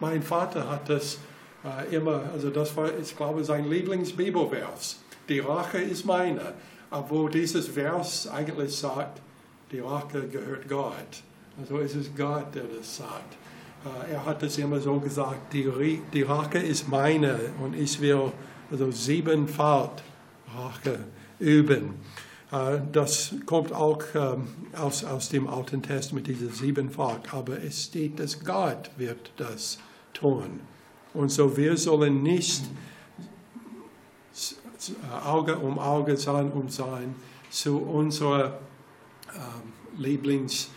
Mein 0.00 0.22
Vater 0.22 0.70
hat 0.70 0.88
das 0.88 1.18
äh, 1.62 1.94
immer, 1.94 2.22
also 2.32 2.48
das 2.48 2.74
war, 2.74 2.88
ich 2.98 3.14
glaube, 3.14 3.44
sein 3.44 3.68
Lieblingsbibelvers. 3.68 5.00
Die 5.28 5.40
Rache 5.40 5.78
ist 5.78 6.06
meine. 6.06 6.54
Obwohl 6.90 7.30
dieses 7.30 7.68
Vers 7.68 8.26
eigentlich 8.26 8.74
sagt, 8.74 9.20
die 9.70 9.80
Rache 9.80 10.28
gehört 10.28 10.66
Gott. 10.66 11.22
Also 11.60 11.78
es 11.80 11.94
ist 11.94 12.16
Gott, 12.16 12.54
der 12.54 12.64
das 12.64 12.96
sagt. 12.96 13.36
Äh, 13.84 14.14
er 14.14 14.24
hat 14.24 14.42
das 14.42 14.56
immer 14.56 14.80
so 14.80 14.98
gesagt, 14.98 15.52
die, 15.52 16.00
die 16.10 16.22
Rache 16.22 16.58
ist 16.58 16.88
meine 16.88 17.38
und 17.62 17.76
ich 17.76 18.00
will 18.00 18.32
also 18.70 18.90
siebenfach 18.90 19.90
Rache 20.56 21.00
üben. 21.38 21.94
Äh, 22.54 22.80
das 22.92 23.34
kommt 23.46 23.72
auch 23.72 24.02
ähm, 24.14 24.46
aus, 24.76 25.04
aus 25.04 25.28
dem 25.28 25.48
Alten 25.48 25.82
Testament, 25.82 26.26
dieses 26.28 26.58
siebenfach. 26.58 27.18
Aber 27.32 27.62
es 27.62 27.84
steht, 27.84 28.20
dass 28.20 28.42
Gott 28.44 28.90
wird 28.96 29.32
das 29.36 29.78
tun. 30.12 30.60
Und 31.12 31.30
so 31.30 31.56
wir 31.56 31.76
sollen 31.76 32.22
nicht 32.22 32.62
Auge 35.24 35.56
um 35.56 35.78
Auge, 35.78 36.16
Zahn 36.16 36.52
um 36.52 36.68
Zahn 36.68 37.14
zu 37.50 37.78
unserer 37.78 38.58
ähm, 39.32 39.72
Lieblingsvers 39.96 40.68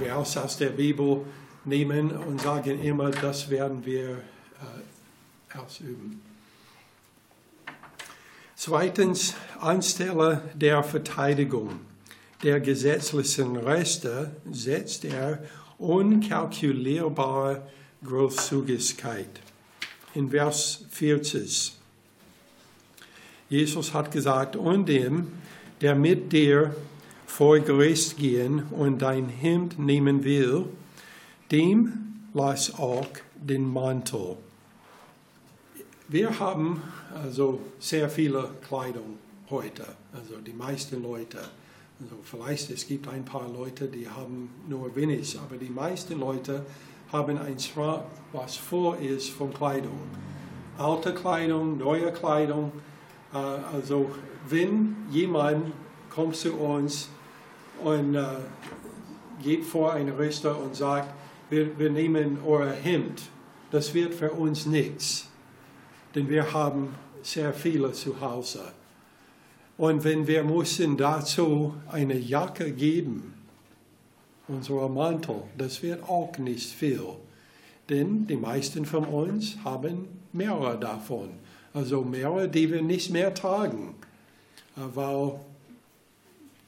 ähm, 0.00 0.42
aus 0.42 0.56
der 0.58 0.70
Bibel 0.70 1.24
nehmen 1.64 2.12
und 2.12 2.40
sagen 2.40 2.80
immer, 2.82 3.10
das 3.10 3.50
werden 3.50 3.84
wir 3.84 4.10
äh, 4.10 5.58
ausüben. 5.58 6.31
Zweitens, 8.64 9.34
anstelle 9.58 10.40
der 10.54 10.84
Verteidigung 10.84 11.80
der 12.44 12.60
gesetzlichen 12.60 13.56
Reste 13.56 14.36
setzt 14.52 15.04
er 15.04 15.42
unkalkulierbare 15.78 17.66
Großzügigkeit. 18.04 19.40
In 20.14 20.30
Vers 20.30 20.84
40. 20.90 21.72
Jesus 23.48 23.92
hat 23.92 24.12
gesagt, 24.12 24.54
und 24.54 24.88
dem, 24.88 25.32
der 25.80 25.96
mit 25.96 26.32
dir 26.32 26.72
vor 27.26 27.58
Gericht 27.58 28.16
gehen 28.16 28.62
und 28.70 29.02
dein 29.02 29.28
Hemd 29.28 29.80
nehmen 29.80 30.22
will, 30.22 30.66
dem 31.50 32.20
lass 32.32 32.72
auch 32.78 33.08
den 33.34 33.72
Mantel. 33.72 34.36
Wir 36.06 36.38
haben 36.38 36.80
also 37.14 37.60
sehr 37.78 38.08
viele 38.08 38.50
Kleidung 38.66 39.18
heute, 39.50 39.84
also 40.12 40.36
die 40.44 40.52
meisten 40.52 41.02
Leute. 41.02 41.38
Also 42.00 42.16
vielleicht 42.22 42.70
es 42.70 42.86
gibt 42.86 43.08
ein 43.08 43.24
paar 43.24 43.48
Leute, 43.48 43.86
die 43.86 44.08
haben 44.08 44.50
nur 44.68 44.94
wenig, 44.96 45.38
aber 45.38 45.56
die 45.56 45.70
meisten 45.70 46.18
Leute 46.18 46.64
haben 47.12 47.38
ein 47.38 47.58
Schrank, 47.58 48.04
was 48.32 48.56
voll 48.56 48.96
ist 48.98 49.30
von 49.30 49.52
Kleidung. 49.52 50.00
Alte 50.78 51.14
Kleidung, 51.14 51.78
neue 51.78 52.10
Kleidung. 52.12 52.72
Äh, 53.32 53.36
also 53.36 54.10
wenn 54.48 54.96
jemand 55.10 55.72
kommt 56.10 56.36
zu 56.36 56.54
uns 56.54 57.08
und 57.84 58.14
äh, 58.14 58.24
geht 59.42 59.64
vor 59.64 59.92
einen 59.92 60.14
Richter 60.14 60.58
und 60.58 60.74
sagt, 60.74 61.12
wir, 61.50 61.78
wir 61.78 61.90
nehmen 61.90 62.38
euer 62.46 62.70
Hemd, 62.70 63.22
das 63.70 63.92
wird 63.92 64.14
für 64.14 64.32
uns 64.32 64.66
nichts 64.66 65.28
denn 66.14 66.28
wir 66.28 66.52
haben 66.52 66.94
sehr 67.22 67.52
viele 67.52 67.92
zu 67.92 68.20
Hause. 68.20 68.62
Und 69.78 70.04
wenn 70.04 70.26
wir 70.26 70.44
müssen 70.44 70.96
dazu 70.96 71.74
eine 71.90 72.18
Jacke 72.18 72.72
geben, 72.72 73.34
unser 74.48 74.88
Mantel, 74.88 75.42
das 75.56 75.82
wird 75.82 76.02
auch 76.08 76.36
nicht 76.38 76.70
viel. 76.70 77.06
Denn 77.88 78.26
die 78.26 78.36
meisten 78.36 78.84
von 78.84 79.04
uns 79.04 79.56
haben 79.64 80.08
mehrere 80.32 80.78
davon. 80.78 81.30
Also 81.74 82.02
mehrere, 82.02 82.48
die 82.48 82.70
wir 82.70 82.82
nicht 82.82 83.10
mehr 83.10 83.32
tragen, 83.34 83.94
weil 84.76 85.40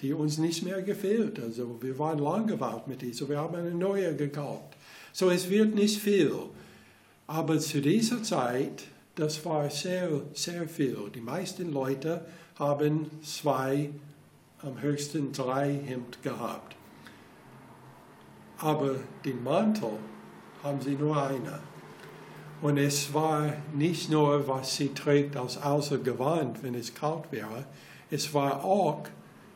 die 0.00 0.12
uns 0.12 0.38
nicht 0.38 0.64
mehr 0.64 0.82
gefällt. 0.82 1.38
Also 1.38 1.78
wir 1.80 1.98
waren 1.98 2.18
langweilig 2.18 2.86
mit 2.86 3.02
dieser, 3.02 3.28
wir 3.28 3.38
haben 3.38 3.54
eine 3.54 3.70
neue 3.70 4.14
gekauft. 4.16 4.76
So 5.12 5.30
es 5.30 5.48
wird 5.48 5.74
nicht 5.74 6.00
viel. 6.00 6.32
Aber 7.26 7.58
zu 7.58 7.80
dieser 7.80 8.22
Zeit 8.22 8.84
das 9.14 9.44
war 9.44 9.70
sehr, 9.70 10.08
sehr 10.32 10.68
viel. 10.68 11.10
Die 11.14 11.20
meisten 11.20 11.72
Leute 11.72 12.24
haben 12.58 13.10
zwei, 13.22 13.90
am 14.62 14.80
höchsten 14.80 15.32
drei 15.32 15.72
Hemd 15.84 16.22
gehabt. 16.22 16.76
Aber 18.58 18.96
den 19.24 19.42
Mantel 19.44 19.98
haben 20.62 20.80
sie 20.80 20.94
nur 20.94 21.16
eine. 21.22 21.60
Und 22.62 22.78
es 22.78 23.12
war 23.12 23.52
nicht 23.74 24.10
nur, 24.10 24.48
was 24.48 24.76
sie 24.76 24.88
trägt 24.94 25.36
als 25.36 25.60
Außergewand, 25.60 26.62
wenn 26.62 26.74
es 26.74 26.94
kalt 26.94 27.30
wäre, 27.30 27.66
es 28.10 28.32
war 28.32 28.64
auch 28.64 29.02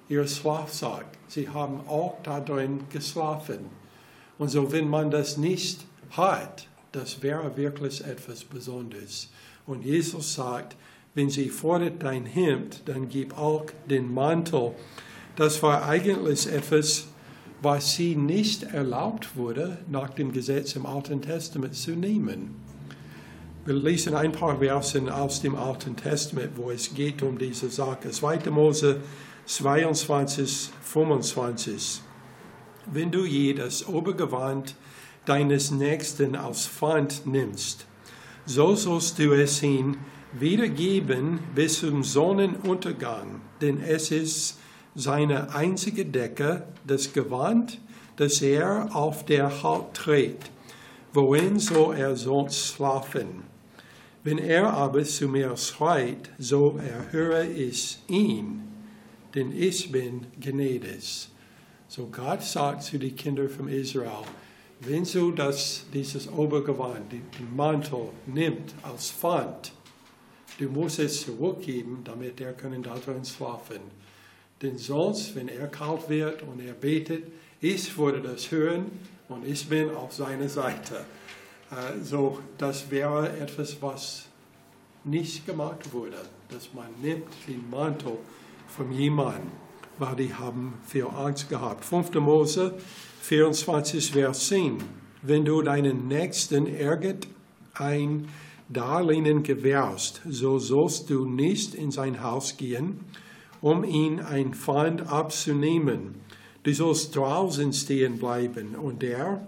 ihr 0.08 0.26
Schlafsack. 0.26 1.06
Sie 1.26 1.48
haben 1.48 1.86
auch 1.88 2.16
darin 2.22 2.80
geschlafen. 2.90 3.70
Und 4.38 4.48
so, 4.48 4.72
wenn 4.72 4.88
man 4.88 5.10
das 5.10 5.36
nicht 5.36 5.86
hat, 6.10 6.66
das 6.92 7.22
wäre 7.22 7.56
wirklich 7.56 8.04
etwas 8.04 8.44
Besonderes. 8.44 9.28
Und 9.66 9.84
Jesus 9.84 10.34
sagt, 10.34 10.76
wenn 11.14 11.30
sie 11.30 11.48
fordert 11.48 12.02
dein 12.02 12.26
Hemd, 12.26 12.82
dann 12.86 13.08
gib 13.08 13.36
auch 13.36 13.66
den 13.88 14.12
Mantel. 14.12 14.72
Das 15.36 15.62
war 15.62 15.86
eigentlich 15.86 16.46
etwas, 16.46 17.08
was 17.60 17.94
sie 17.94 18.14
nicht 18.14 18.62
erlaubt 18.62 19.36
wurde, 19.36 19.78
nach 19.88 20.10
dem 20.10 20.32
Gesetz 20.32 20.76
im 20.76 20.86
Alten 20.86 21.20
Testament 21.20 21.74
zu 21.74 21.92
nehmen. 21.92 22.54
Wir 23.64 23.74
lesen 23.74 24.14
ein 24.14 24.32
paar 24.32 24.60
Versen 24.60 25.10
aus 25.10 25.42
dem 25.42 25.54
Alten 25.54 25.96
Testament, 25.96 26.52
wo 26.56 26.70
es 26.70 26.94
geht 26.94 27.22
um 27.22 27.36
diese 27.36 27.68
Sache. 27.68 28.10
2. 28.10 28.50
Mose 28.50 29.00
22, 29.44 30.70
25. 30.82 32.00
Wenn 32.86 33.10
du 33.10 33.24
jedes 33.24 33.86
Obergewand 33.86 34.74
deines 35.28 35.70
Nächsten 35.70 36.36
als 36.36 36.66
Pfand 36.66 37.26
nimmst, 37.26 37.86
so 38.46 38.74
sollst 38.74 39.18
du 39.18 39.32
es 39.32 39.62
ihn 39.62 39.98
wiedergeben 40.32 41.40
bis 41.54 41.80
zum 41.80 42.02
Sonnenuntergang, 42.02 43.40
denn 43.60 43.80
es 43.80 44.10
ist 44.10 44.58
seine 44.94 45.54
einzige 45.54 46.04
Decke, 46.04 46.64
das 46.86 47.12
Gewand, 47.12 47.80
das 48.16 48.42
er 48.42 48.88
auf 48.94 49.24
der 49.24 49.62
Haut 49.62 49.94
trägt. 49.94 50.50
Worin 51.12 51.58
soll 51.58 51.96
er 51.96 52.16
sonst 52.16 52.74
schlafen? 52.74 53.44
Wenn 54.24 54.38
er 54.38 54.72
aber 54.72 55.04
zu 55.04 55.28
mir 55.28 55.56
schreit, 55.56 56.30
so 56.38 56.78
erhöre 56.78 57.46
ich 57.46 57.98
ihn. 58.08 58.68
denn 59.34 59.52
ich 59.52 59.92
bin 59.92 60.26
gnädig. 60.40 61.28
So 61.86 62.06
Gott 62.06 62.42
sagt 62.42 62.82
zu 62.82 62.98
den 62.98 63.14
Kindern 63.14 63.48
von 63.48 63.68
Israel, 63.68 64.24
wenn 64.80 65.04
du 65.04 65.32
das, 65.32 65.84
dieses 65.92 66.28
Obergewand, 66.30 67.12
den 67.12 67.56
Mantel 67.56 68.10
nimmt 68.26 68.74
als 68.82 69.10
Pfand, 69.10 69.72
du 70.58 70.68
musst 70.68 70.98
es 70.98 71.22
zurückgeben, 71.22 72.02
damit 72.04 72.40
er 72.40 72.52
können 72.52 72.82
darin 72.82 73.24
schlafen. 73.24 73.80
Denn 74.62 74.78
sonst, 74.78 75.34
wenn 75.34 75.48
er 75.48 75.68
kalt 75.68 76.08
wird 76.08 76.42
und 76.42 76.60
er 76.60 76.74
betet, 76.74 77.24
ich 77.60 77.96
würde 77.96 78.20
das 78.20 78.50
hören 78.50 78.86
und 79.28 79.46
ich 79.46 79.68
bin 79.68 79.90
auf 79.90 80.12
seiner 80.12 80.48
Seite. 80.48 81.04
Äh, 81.70 82.02
so, 82.02 82.38
das 82.56 82.90
wäre 82.90 83.36
etwas, 83.38 83.80
was 83.82 84.26
nicht 85.04 85.46
gemacht 85.46 85.92
wurde, 85.92 86.18
dass 86.48 86.72
man 86.72 86.86
nimmt 87.02 87.28
den 87.46 87.68
Mantel 87.70 88.18
von 88.68 88.92
jemandem, 88.92 89.50
weil 89.98 90.16
die 90.16 90.34
haben 90.34 90.74
viel 90.86 91.06
Angst 91.06 91.48
gehabt. 91.48 91.84
5. 91.84 92.14
Mose 92.14 92.74
24, 93.28 94.12
Vers 94.12 94.48
10. 94.48 94.78
Wenn 95.20 95.44
du 95.44 95.60
deinen 95.60 96.08
Nächsten 96.08 96.66
ärgert 96.66 97.28
ein 97.74 98.26
Darlehen 98.70 99.42
gewährst, 99.42 100.22
so 100.26 100.58
sollst 100.58 101.10
du 101.10 101.26
nicht 101.26 101.74
in 101.74 101.90
sein 101.90 102.22
Haus 102.22 102.56
gehen, 102.56 103.00
um 103.60 103.84
ihn 103.84 104.20
ein 104.20 104.54
Feind 104.54 105.12
abzunehmen. 105.12 106.22
Du 106.62 106.72
sollst 106.72 107.14
draußen 107.16 107.74
stehen 107.74 108.18
bleiben, 108.18 108.74
und 108.76 109.02
der, 109.02 109.46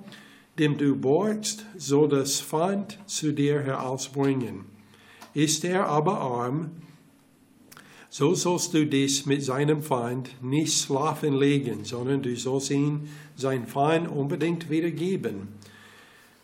dem 0.59 0.77
du 0.77 0.95
borgst, 0.95 1.65
soll 1.79 2.11
das 2.11 2.39
Feind 2.39 2.99
zu 3.07 3.33
dir 3.33 3.61
herausbringen. 3.61 4.67
Ist 5.33 5.65
er 5.65 5.87
aber 5.87 6.19
arm, 6.19 6.73
so 8.13 8.35
sollst 8.35 8.75
du 8.75 8.87
dich 8.87 9.25
mit 9.25 9.45
seinem 9.45 9.83
Feind 9.83 10.43
nicht 10.43 10.77
schlafen 10.77 11.33
legen, 11.33 11.85
sondern 11.85 12.23
du 12.23 12.37
sollst 12.37 12.73
ihn 12.73 13.09
sein 13.37 13.69
Feind 13.69 14.09
unbedingt 14.09 14.69
wiedergeben, 14.69 15.47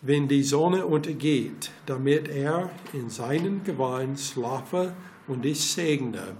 wenn 0.00 0.28
die 0.28 0.44
Sonne 0.44 0.86
untergeht, 0.86 1.72
damit 1.84 2.28
er 2.28 2.70
in 2.92 3.10
seinen 3.10 3.64
Gewand 3.64 4.20
schlafe 4.20 4.94
und 5.26 5.44
dich 5.44 5.60
segne. 5.60 6.36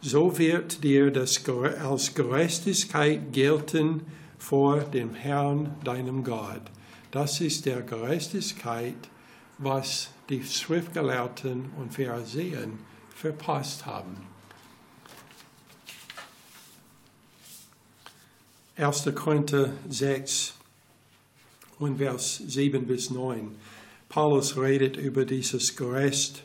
So 0.00 0.38
wird 0.38 0.82
dir 0.82 1.10
das 1.10 1.44
als 1.46 2.14
Gerechtigkeit 2.14 3.34
gelten 3.34 4.06
vor 4.38 4.80
dem 4.80 5.12
Herrn, 5.12 5.74
deinem 5.84 6.24
Gott. 6.24 6.62
Das 7.10 7.42
ist 7.42 7.66
der 7.66 7.82
Gerechtigkeit, 7.82 9.10
was 9.58 10.10
die 10.30 10.42
Schriftgelehrten 10.42 11.66
und 11.78 11.92
Pharisäen 11.92 12.78
verpasst 13.14 13.84
haben. 13.84 14.35
1. 18.78 19.08
Korinther 19.14 19.70
6 19.88 20.52
und 21.78 21.96
Vers 21.96 22.42
7 22.46 22.86
bis 22.86 23.10
9. 23.10 23.56
Paulus 24.10 24.58
redet 24.58 24.98
über 24.98 25.24
dieses 25.24 25.74
Gerecht, 25.76 26.44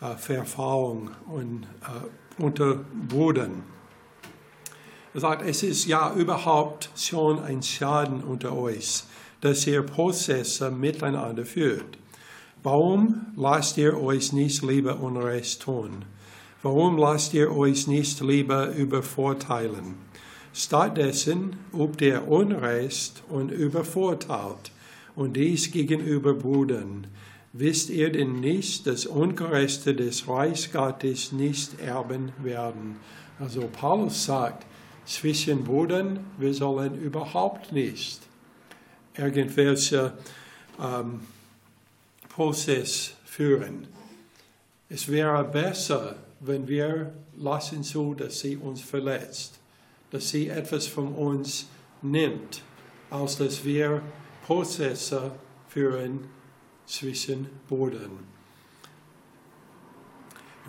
äh, 0.00 0.16
Verfahrung 0.16 1.12
und 1.28 1.68
äh, 1.82 2.42
unter. 2.42 2.80
Er 5.14 5.20
sagt, 5.20 5.46
es 5.46 5.62
ist 5.62 5.86
ja 5.86 6.12
überhaupt 6.14 6.90
schon 6.96 7.38
ein 7.38 7.62
Schaden 7.62 8.24
unter 8.24 8.56
euch, 8.56 9.04
dass 9.40 9.64
ihr 9.64 9.82
Prozesse 9.82 10.72
miteinander 10.72 11.46
führt. 11.46 11.98
Warum 12.64 13.26
lasst 13.36 13.78
ihr 13.78 13.96
euch 13.96 14.32
nicht 14.32 14.64
lieber 14.64 14.98
Unrecht 14.98 15.62
tun? 15.62 16.04
Warum 16.64 16.98
lasst 16.98 17.32
ihr 17.32 17.56
euch 17.56 17.86
nicht 17.86 18.20
lieber 18.22 18.70
übervorteilen? 18.70 20.09
Stattdessen 20.52 21.56
übt 21.72 22.04
er 22.04 22.26
Unrecht 22.26 23.22
und 23.28 23.50
übervorteilt, 23.52 24.72
und 25.14 25.34
dies 25.34 25.70
gegenüber 25.70 26.34
Brüdern. 26.34 27.06
Wisst 27.52 27.90
ihr 27.90 28.10
denn 28.10 28.40
nicht, 28.40 28.86
dass 28.86 29.06
Ungerechte 29.06 29.94
des 29.94 30.28
Reichs 30.28 30.72
Gottes 30.72 31.32
nicht 31.32 31.80
erben 31.80 32.32
werden? 32.42 32.96
Also 33.38 33.68
Paulus 33.72 34.24
sagt, 34.24 34.66
zwischen 35.04 35.64
Brüdern, 35.64 36.20
wir 36.38 36.54
sollen 36.54 37.00
überhaupt 37.00 37.72
nicht 37.72 38.20
irgendwelche 39.16 40.12
ähm, 40.80 41.20
Prozess 42.28 43.14
führen. 43.24 43.88
Es 44.88 45.08
wäre 45.08 45.44
besser, 45.44 46.16
wenn 46.40 46.68
wir 46.68 47.12
lassen 47.36 47.82
zu, 47.82 48.14
dass 48.14 48.40
sie 48.40 48.56
uns 48.56 48.80
verletzt 48.80 49.59
dass 50.10 50.30
sie 50.30 50.48
etwas 50.48 50.86
von 50.86 51.14
uns 51.14 51.66
nimmt, 52.02 52.62
als 53.10 53.36
dass 53.36 53.64
wir 53.64 54.02
Prozesse 54.46 55.32
führen 55.68 56.28
zwischen 56.86 57.48
Brüdern. 57.68 58.18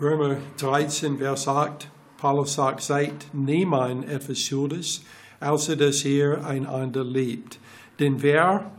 Römer 0.00 0.36
13, 0.58 1.18
Vers 1.18 1.48
8, 1.48 1.88
Paulus 2.16 2.54
sagt, 2.54 2.82
seid 2.82 3.26
niemand 3.32 4.08
etwas 4.08 4.38
schuldig, 4.38 5.02
außer 5.40 5.76
dass 5.76 6.04
ihr 6.04 6.44
einander 6.44 7.04
liebt. 7.04 7.58
Denn 7.98 8.22
wer 8.22 8.70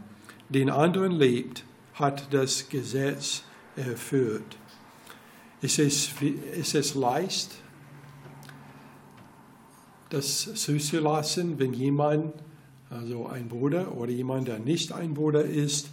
den 0.49 0.69
anderen 0.69 1.11
liebt, 1.11 1.63
hat 1.93 2.33
das 2.33 2.69
Gesetz 2.69 3.43
erfüllt. 3.75 4.57
Es 5.61 5.79
ist, 5.79 6.11
es 6.57 6.73
ist 6.73 6.95
leicht, 6.95 7.51
das 10.13 10.53
zuzulassen, 10.53 11.57
wenn 11.57 11.73
jemand, 11.73 12.33
also 12.89 13.25
ein 13.25 13.49
Bruder 13.49 13.97
oder 13.97 14.11
jemand, 14.11 14.47
der 14.47 14.59
nicht 14.59 14.91
ein 14.91 15.15
Bruder 15.15 15.43
ist, 15.43 15.89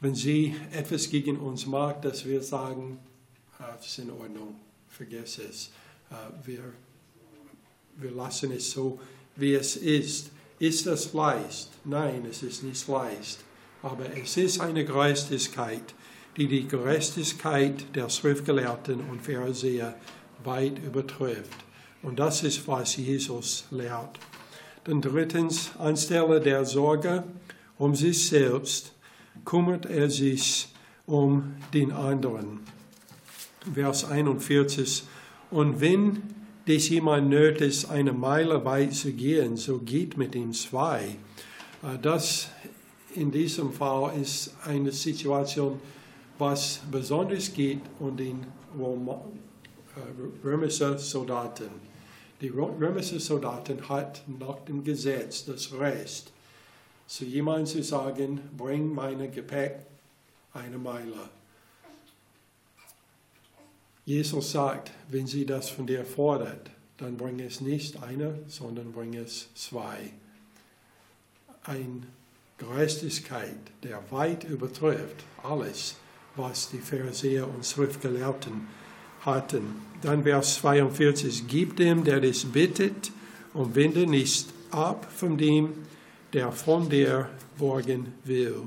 wenn 0.00 0.16
sie 0.16 0.56
etwas 0.72 1.08
gegen 1.10 1.36
uns 1.36 1.66
macht, 1.66 2.04
dass 2.04 2.26
wir 2.26 2.42
sagen, 2.42 2.98
ah, 3.60 3.72
das 3.76 3.86
ist 3.86 3.98
in 4.00 4.10
Ordnung, 4.10 4.56
vergiss 4.88 5.38
es. 5.38 5.70
Ah, 6.10 6.30
wir, 6.44 6.72
wir 7.98 8.10
lassen 8.10 8.50
es 8.50 8.72
so, 8.72 8.98
wie 9.36 9.54
es 9.54 9.76
ist. 9.76 10.30
Ist 10.58 10.86
das 10.86 11.12
leicht? 11.12 11.68
Nein, 11.84 12.26
es 12.28 12.42
ist 12.42 12.64
nicht 12.64 12.88
leicht. 12.88 13.38
Aber 13.82 14.06
es 14.16 14.36
ist 14.36 14.60
eine 14.60 14.84
Gerechtigkeit, 14.84 15.94
die 16.36 16.48
die 16.48 16.66
Gerechtigkeit 16.66 17.94
der 17.94 18.08
Schriftgelehrten 18.08 19.00
und 19.08 19.22
Pharisäer 19.22 19.94
weit 20.42 20.78
übertrifft. 20.84 21.71
Und 22.02 22.18
das 22.18 22.42
ist, 22.42 22.66
was 22.66 22.96
Jesus 22.96 23.64
lehrt. 23.70 24.18
Dann 24.84 25.00
drittens, 25.00 25.70
anstelle 25.78 26.40
der 26.40 26.64
Sorge 26.64 27.24
um 27.78 27.94
sich 27.94 28.28
selbst, 28.28 28.92
kümmert 29.44 29.86
er 29.86 30.10
sich 30.10 30.68
um 31.06 31.54
den 31.72 31.92
anderen. 31.92 32.60
Vers 33.74 34.04
41. 34.04 35.04
Und 35.50 35.80
wenn 35.80 36.22
dich 36.66 36.90
jemand 36.90 37.28
nötigt, 37.28 37.90
eine 37.90 38.12
Meile 38.12 38.64
weit 38.64 38.94
zu 38.94 39.12
gehen, 39.12 39.56
so 39.56 39.78
geht 39.78 40.16
mit 40.16 40.34
ihm 40.34 40.52
zwei. 40.52 41.16
Äh, 41.82 41.98
das 42.00 42.48
in 43.14 43.30
diesem 43.30 43.72
Fall 43.72 44.18
ist 44.20 44.54
eine 44.64 44.90
Situation, 44.90 45.80
was 46.38 46.80
besonders 46.90 47.52
geht 47.52 47.80
um 47.98 48.16
den 48.16 48.46
äh, 48.78 50.44
römischen 50.44 50.98
Soldaten. 50.98 51.91
Die 52.42 52.48
römischen 52.48 53.20
Soldaten 53.20 53.88
hatten 53.88 54.38
nach 54.40 54.58
dem 54.64 54.82
Gesetz 54.82 55.44
das 55.44 55.72
Recht, 55.72 56.32
zu 57.06 57.24
jemandem 57.24 57.66
zu 57.66 57.82
sagen, 57.84 58.40
bring 58.56 58.92
mein 58.92 59.30
Gepäck 59.30 59.86
eine 60.52 60.76
Meile. 60.76 61.28
Jesus 64.04 64.50
sagt, 64.50 64.90
wenn 65.08 65.28
sie 65.28 65.46
das 65.46 65.70
von 65.70 65.86
dir 65.86 66.04
fordert, 66.04 66.70
dann 66.98 67.16
bring 67.16 67.38
es 67.38 67.60
nicht 67.60 68.02
eine, 68.02 68.40
sondern 68.48 68.90
bring 68.90 69.14
es 69.14 69.48
zwei. 69.54 70.10
Eine 71.62 72.02
Gerechtigkeit, 72.58 73.60
der 73.84 74.02
weit 74.10 74.42
übertrifft 74.42 75.24
alles, 75.44 75.94
was 76.34 76.70
die 76.70 76.78
Pharisäer 76.78 77.48
und 77.48 77.64
Schriftgelehrten 77.64 78.66
hatten. 79.24 79.74
Dann 80.02 80.24
Vers 80.24 80.56
42, 80.56 81.46
gib 81.46 81.76
dem, 81.76 82.04
der 82.04 82.22
es 82.22 82.44
bittet, 82.44 83.12
und 83.54 83.74
wende 83.74 84.06
nicht 84.06 84.46
ab 84.70 85.06
von 85.14 85.36
dem, 85.36 85.74
der 86.32 86.52
von 86.52 86.88
dir 86.88 87.28
borgen 87.58 88.14
will. 88.24 88.62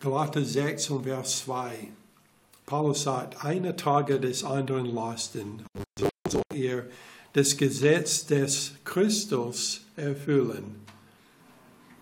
Galater 0.00 0.44
6 0.44 0.90
und 0.90 1.04
Vers 1.04 1.40
2. 1.40 1.88
Paulus 2.64 3.02
sagt, 3.02 3.44
eine 3.44 3.74
Tage 3.74 4.20
des 4.20 4.44
anderen 4.44 4.86
lasten, 4.86 5.64
so 5.98 6.08
soll 6.28 6.42
ihr 6.54 6.88
das 7.32 7.56
Gesetz 7.56 8.26
des 8.26 8.72
Christus 8.84 9.82
erfüllen. 9.96 10.76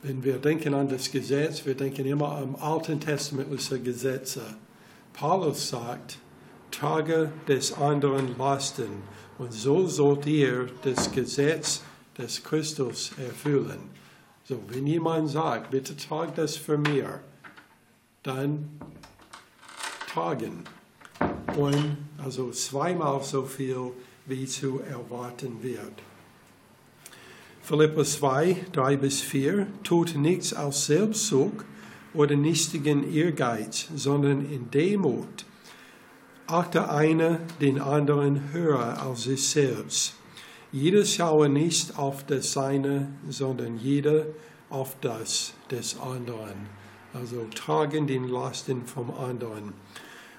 Wenn 0.02 0.22
wir 0.22 0.38
denken 0.38 0.74
an 0.74 0.88
das 0.88 1.10
Gesetz, 1.10 1.66
wir 1.66 1.74
denken 1.74 2.06
immer 2.06 2.32
an 2.36 2.54
Alten 2.56 3.00
Testamentliche 3.00 3.80
Gesetze. 3.80 4.42
Paulus 5.12 5.70
sagt, 5.70 6.18
trage 6.70 7.32
des 7.46 7.72
anderen 7.72 8.36
Lasten. 8.38 9.02
Und 9.38 9.52
so 9.52 9.86
sollt 9.86 10.26
ihr 10.26 10.68
das 10.82 11.12
Gesetz 11.12 11.82
des 12.16 12.42
Christus 12.42 13.12
erfüllen. 13.18 13.78
So, 14.44 14.60
wenn 14.68 14.86
jemand 14.86 15.28
sagt, 15.28 15.70
bitte 15.70 15.96
trag 15.96 16.34
das 16.34 16.56
für 16.56 16.78
mir, 16.78 17.20
dann 18.22 18.80
tragen. 20.08 20.64
Und 21.56 21.96
also 22.16 22.50
zweimal 22.50 23.22
so 23.22 23.44
viel, 23.44 23.92
wie 24.26 24.46
zu 24.46 24.80
erwarten 24.80 25.62
wird. 25.62 25.92
Philippa 27.62 28.02
2, 28.02 28.66
3 28.72 28.96
bis 28.96 29.20
4, 29.20 29.66
tut 29.82 30.16
nichts 30.16 30.54
aus 30.54 30.86
Selbstzug 30.86 31.64
oder 32.14 32.34
nichtigen 32.34 33.14
Ehrgeiz, 33.14 33.88
sondern 33.94 34.50
in 34.50 34.70
Demut. 34.70 35.44
Achte 36.48 36.90
einer 36.90 37.38
den 37.60 37.80
anderen 37.80 38.52
höher 38.52 39.02
als 39.02 39.24
sich 39.24 39.48
selbst. 39.48 40.14
Jeder 40.72 41.04
schaue 41.04 41.48
nicht 41.48 41.98
auf 41.98 42.26
das 42.26 42.52
Seine, 42.52 43.08
sondern 43.28 43.78
jeder 43.78 44.26
auf 44.70 44.96
das 45.00 45.52
des 45.70 45.98
anderen. 46.00 46.66
Also 47.14 47.46
tragen 47.54 48.06
den 48.06 48.28
Lasten 48.28 48.86
vom 48.86 49.14
anderen. 49.14 49.72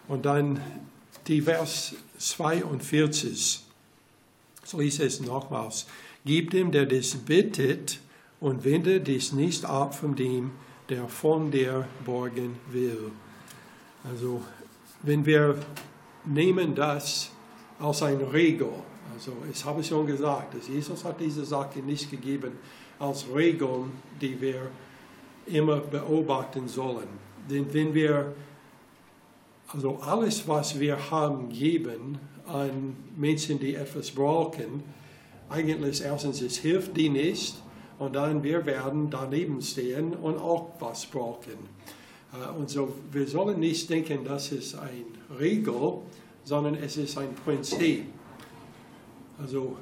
Und 0.08 0.26
dann 0.26 0.60
die 1.28 1.42
Vers 1.42 1.96
42. 2.18 3.64
So 4.64 4.80
lese 4.80 5.06
es 5.06 5.20
nochmals. 5.20 5.88
Gib 6.26 6.52
dem, 6.52 6.72
der 6.72 6.86
das 6.86 7.16
bittet, 7.16 8.00
und 8.40 8.64
wende 8.64 9.02
dies 9.02 9.34
nicht 9.34 9.66
ab 9.66 9.96
von 9.96 10.16
dem, 10.16 10.52
der 10.90 11.08
von 11.08 11.52
dir 11.52 11.88
borgen 12.06 12.56
will. 12.72 13.12
Also, 14.10 14.42
wenn 15.04 15.26
wir 15.26 15.60
nehmen 16.26 16.76
das 16.76 17.32
als 17.80 18.04
eine 18.04 18.32
Regel, 18.32 18.70
also 19.20 19.34
ich 19.52 19.66
habe 19.66 19.84
schon 19.84 20.08
gesagt, 20.08 20.56
dass 20.56 20.68
Jesus 20.70 21.04
hat 21.04 21.20
diese 21.20 21.44
Sache 21.44 21.80
nicht 21.80 22.10
gegeben 22.10 22.54
als 23.00 23.26
Regeln, 23.34 23.92
die 24.22 24.40
wir 24.40 24.70
immer 25.46 25.78
beobachten 25.78 26.70
sollen. 26.70 27.08
Denn 27.50 27.74
wenn 27.74 27.94
wir 27.94 28.34
also 29.74 29.98
alles, 29.98 30.48
was 30.48 30.80
wir 30.80 31.12
haben, 31.12 31.50
geben 31.50 32.18
an 32.48 32.96
Menschen, 33.18 33.60
die 33.60 33.76
etwas 33.76 34.12
brauchen, 34.12 34.84
eigentlich 35.50 36.02
erstens, 36.02 36.42
es 36.42 36.58
hilft 36.58 36.96
die 36.96 37.10
nicht 37.10 37.56
und 37.98 38.16
dann 38.16 38.42
wir 38.42 38.66
werden 38.66 39.10
daneben 39.10 39.62
stehen 39.62 40.14
und 40.14 40.38
auch 40.38 40.70
was 40.80 41.06
brauchen. 41.06 41.58
Äh, 42.34 42.58
und 42.58 42.70
so, 42.70 42.94
wir 43.12 43.28
sollen 43.28 43.60
nicht 43.60 43.90
denken, 43.90 44.24
das 44.24 44.52
ist 44.52 44.76
ein 44.76 45.06
Regel, 45.40 46.00
sondern 46.44 46.76
es 46.76 46.98
ist 46.98 47.18
ein 47.18 47.34
Prinzip. 47.36 48.06
Also 49.42 49.78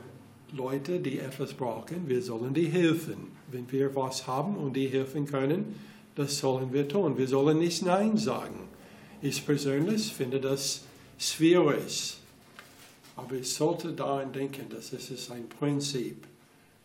Leute, 0.54 1.00
die 1.00 1.20
etwas 1.20 1.54
brauchen, 1.54 2.08
wir 2.08 2.22
sollen 2.22 2.54
die 2.54 2.68
helfen. 2.68 3.32
Wenn 3.52 3.70
wir 3.72 3.96
was 3.96 4.28
haben 4.28 4.56
und 4.56 4.74
die 4.74 4.88
helfen 4.88 5.26
können, 5.26 5.76
das 6.16 6.40
sollen 6.40 6.74
wir 6.74 6.88
tun. 6.88 7.18
Wir 7.18 7.28
sollen 7.28 7.60
nicht 7.60 7.86
Nein 7.86 8.18
sagen. 8.18 8.68
Ich 9.22 9.46
persönlich 9.46 10.14
finde 10.14 10.40
das 10.40 10.82
schwierig. 11.18 12.18
Aber 13.16 13.34
ich 13.36 13.52
sollte 13.54 13.94
daran 13.94 14.32
denken, 14.32 14.70
dass 14.70 14.94
es 14.94 15.10
ist 15.10 15.32
ein 15.32 15.50
Prinzip, 15.50 16.26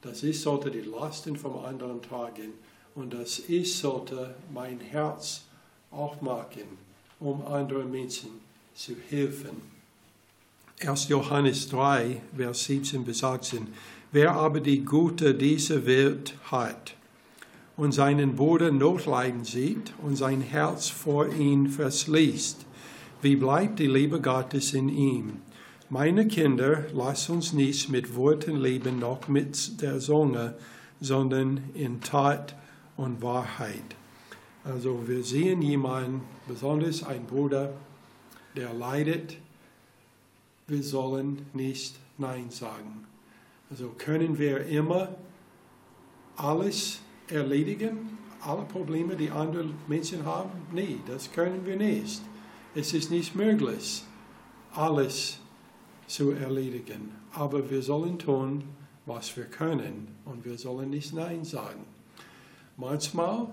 dass 0.01 0.23
ich 0.23 0.41
sollte 0.41 0.71
die 0.71 0.81
Lasten 0.81 1.37
vom 1.37 1.59
anderen 1.59 2.01
tragen 2.01 2.55
und 2.95 3.13
dass 3.13 3.39
ich 3.49 3.77
sollte 3.77 4.35
mein 4.53 4.81
Herz 4.81 5.43
aufmachen, 5.93 6.79
um 7.21 7.47
anderen 7.47 7.91
Menschen 7.91 8.31
zu 8.75 8.95
helfen. 9.09 9.73
1. 10.81 11.09
Johannes 11.09 11.69
3, 11.69 12.21
Vers 12.37 12.65
17 12.65 13.05
bis 13.05 13.23
18. 13.23 13.69
Wer 14.11 14.33
aber 14.33 14.61
die 14.61 14.85
Gute 14.85 15.35
dieser 15.35 15.87
Welt 15.87 16.35
hat 16.51 16.95
und 17.77 17.93
seinen 17.93 18.37
Bruder 18.37 18.71
Notleiden 18.73 19.45
sieht 19.45 19.95
und 20.03 20.17
sein 20.17 20.41
Herz 20.41 20.89
vor 20.89 21.33
ihn 21.33 21.69
verschließt, 21.69 22.67
wie 23.23 23.37
bleibt 23.37 23.79
die 23.79 23.87
Liebe 23.87 24.21
Gottes 24.21 24.75
in 24.75 24.89
ihm? 24.89 25.43
Meine 25.89 26.27
Kinder, 26.27 26.87
lasst 26.93 27.31
uns 27.31 27.53
nicht 27.53 27.89
mit 27.89 28.17
Worten 28.17 28.57
leben, 28.57 28.99
noch 28.99 29.29
mit 29.29 29.81
der 29.81 30.01
Zunge, 30.01 30.55
sondern 31.01 31.61
in 31.75 32.01
Tat 32.01 32.57
und 32.97 33.23
Wahrheit. 33.23 33.97
Also 34.65 35.09
wir 35.09 35.23
sehen 35.25 35.61
jemanden, 35.63 36.23
besonders 36.47 37.03
ein 37.03 37.27
Bruder, 37.27 37.73
der 38.57 38.73
leidet. 38.73 39.37
Wir 40.69 40.83
sollen 40.83 41.47
nicht 41.53 41.97
Nein 42.19 42.51
sagen. 42.51 43.07
Also 43.71 43.89
können 43.99 44.39
wir 44.39 44.67
immer 44.67 45.09
alles 46.37 47.01
erledigen, 47.29 48.19
alle 48.41 48.63
Probleme, 48.63 49.17
die 49.17 49.31
andere 49.31 49.67
Menschen 49.89 50.25
haben? 50.25 50.51
Nee, 50.73 50.99
das 51.07 51.33
können 51.33 51.65
wir 51.67 51.77
nicht. 51.77 52.23
Es 52.75 52.93
ist 52.93 53.11
nicht 53.11 53.35
möglich, 53.35 54.05
alles 54.73 55.39
zu 56.07 56.33
erledigen. 56.33 57.15
Aber 57.33 57.71
wir 57.71 57.83
sollen 57.83 58.19
tun, 58.19 58.65
was 59.07 59.37
wir 59.37 59.45
können 59.45 60.09
und 60.25 60.45
wir 60.45 60.57
sollen 60.59 60.91
nicht 60.91 61.13
Nein 61.15 61.45
sagen. 61.45 61.85
Manchmal, 62.77 63.49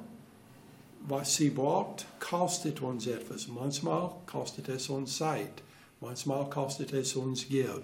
was 1.07 1.35
sie 1.35 1.49
braucht, 1.49 2.05
kostet 2.19 2.81
uns 2.81 3.07
etwas. 3.07 3.47
Manchmal 3.47 4.11
kostet 4.25 4.69
es 4.69 4.89
uns 4.89 5.17
Zeit. 5.17 5.63
Manchmal 6.01 6.49
kostet 6.49 6.93
es 6.93 7.15
uns 7.15 7.47
Geld. 7.47 7.83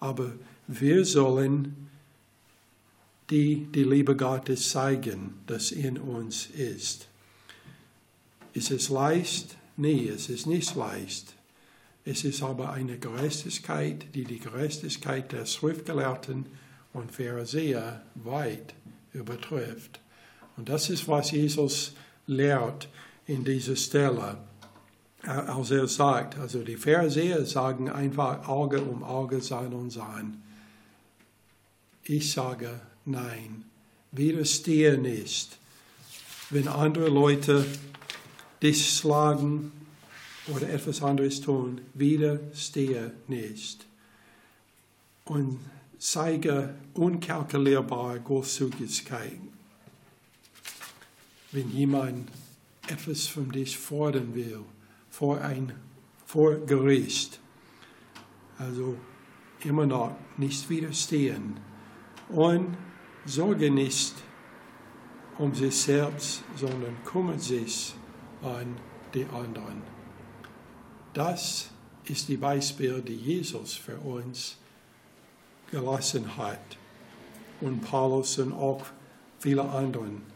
Aber 0.00 0.32
wir 0.66 1.04
sollen 1.04 1.88
die, 3.30 3.66
die 3.74 3.84
Liebe 3.84 4.16
Gottes 4.16 4.70
zeigen, 4.70 5.34
das 5.46 5.72
in 5.72 5.98
uns 5.98 6.46
ist. 6.46 7.08
Ist 8.52 8.70
es 8.70 8.88
leicht? 8.88 9.56
Nee, 9.76 10.08
es 10.08 10.28
ist 10.28 10.46
nicht 10.46 10.74
leicht. 10.76 11.34
Es 12.04 12.24
ist 12.24 12.42
aber 12.42 12.72
eine 12.72 12.98
Gerechtigkeit, 12.98 14.14
die 14.14 14.24
die 14.24 14.38
Gerechtigkeit 14.38 15.32
der 15.32 15.44
Schriftgelehrten 15.44 16.46
und 16.92 17.10
Pharisäer 17.10 18.02
weit 18.14 18.74
übertrifft. 19.12 20.00
Und 20.56 20.68
das 20.68 20.88
ist, 20.88 21.08
was 21.08 21.32
Jesus 21.32 21.94
lehrt 22.26 22.88
in 23.26 23.44
dieser 23.44 23.76
Stelle, 23.76 24.38
als 25.22 25.70
er 25.70 25.88
sagt, 25.88 26.38
also 26.38 26.62
die 26.62 26.76
Pharisäer 26.76 27.44
sagen 27.44 27.90
einfach 27.90 28.48
Auge 28.48 28.80
um 28.82 29.02
Auge, 29.02 29.40
Sein 29.40 29.72
um 29.72 29.90
Sein. 29.90 30.42
Ich 32.04 32.32
sage 32.32 32.80
nein, 33.04 33.64
widerstehe 34.12 34.98
nicht. 34.98 35.58
Wenn 36.50 36.68
andere 36.68 37.08
Leute 37.08 37.64
dich 38.62 38.88
schlagen, 38.88 39.72
oder 40.48 40.68
etwas 40.70 41.02
anderes 41.02 41.40
tun, 41.40 41.80
widerstehe 41.94 43.12
nicht. 43.28 43.84
Und 45.24 45.58
zeige 45.98 46.74
unkalkulierbare 46.94 48.20
Großzügigkeit. 48.20 49.40
Wenn 51.56 51.70
jemand 51.70 52.28
etwas 52.86 53.28
von 53.28 53.50
dich 53.50 53.78
fordern 53.78 54.34
will, 54.34 54.60
vor 55.08 55.40
ein 55.40 55.72
vor 56.26 56.56
Gericht, 56.56 57.40
also 58.58 58.94
immer 59.64 59.86
noch 59.86 60.14
nicht 60.36 60.68
widerstehen 60.68 61.58
und 62.28 62.76
sorge 63.24 63.70
nicht 63.70 64.12
um 65.38 65.54
sich 65.54 65.74
selbst, 65.74 66.44
sondern 66.56 66.94
kümmert 67.06 67.40
sich 67.40 67.94
an 68.42 68.76
die 69.14 69.24
anderen. 69.24 69.80
Das 71.14 71.70
ist 72.04 72.28
die 72.28 72.36
Beispiel, 72.36 73.00
die 73.00 73.16
Jesus 73.16 73.72
für 73.72 73.96
uns 73.96 74.58
gelassen 75.70 76.36
hat. 76.36 76.76
Und 77.62 77.80
Paulus 77.80 78.38
und 78.40 78.52
auch 78.52 78.84
viele 79.38 79.66
anderen 79.66 80.35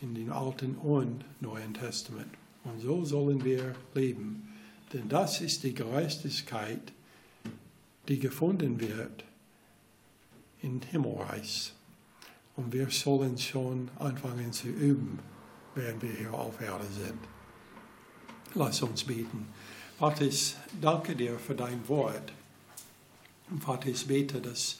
in 0.00 0.14
dem 0.14 0.32
Alten 0.32 0.76
und 0.76 1.24
Neuen 1.40 1.74
Testament. 1.74 2.32
Und 2.64 2.80
so 2.80 3.04
sollen 3.04 3.44
wir 3.44 3.74
leben. 3.94 4.48
Denn 4.92 5.08
das 5.08 5.40
ist 5.40 5.62
die 5.62 5.74
Gerechtigkeit, 5.74 6.92
die 8.08 8.18
gefunden 8.18 8.80
wird 8.80 9.24
im 10.62 10.80
Himmelreich. 10.82 11.72
Und 12.56 12.72
wir 12.72 12.90
sollen 12.90 13.38
schon 13.38 13.88
anfangen 13.98 14.52
zu 14.52 14.68
üben, 14.68 15.18
während 15.74 16.02
wir 16.02 16.12
hier 16.12 16.34
auf 16.34 16.60
Erde 16.60 16.86
sind. 16.86 17.20
Lass 18.54 18.82
uns 18.82 19.04
beten. 19.04 19.46
Vater, 19.98 20.22
ich 20.22 20.56
danke 20.80 21.14
dir 21.14 21.38
für 21.38 21.54
dein 21.54 21.86
Wort. 21.88 22.32
Vater, 23.60 23.88
ich 23.88 24.06
bete, 24.06 24.40
dass 24.40 24.78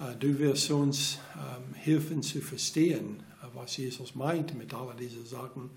äh, 0.00 0.14
du 0.18 0.38
wirst 0.38 0.70
uns 0.70 1.18
ähm, 1.34 1.74
helfen 1.74 2.22
zu 2.22 2.40
verstehen, 2.40 3.22
was 3.56 3.76
Jesus 3.76 4.14
meint 4.14 4.56
mit 4.56 4.72
all 4.72 4.94
diesen 4.94 5.26
Sachen 5.26 5.70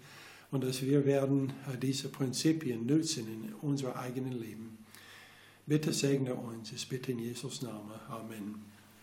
und 0.52 0.64
dass 0.64 0.82
wir 0.82 1.06
werden 1.06 1.54
äh, 1.72 1.78
diese 1.78 2.10
Prinzipien 2.10 2.86
nutzen 2.86 3.28
in 3.28 3.54
unser 3.62 3.96
eigenen 3.96 4.34
Leben. 4.34 4.78
Bitte 5.66 5.94
segne 5.94 6.34
uns, 6.34 6.72
ich 6.72 6.88
bitte 6.88 7.12
in 7.12 7.20
Jesus 7.20 7.62
Namen. 7.62 7.92
Amen. 8.10 8.69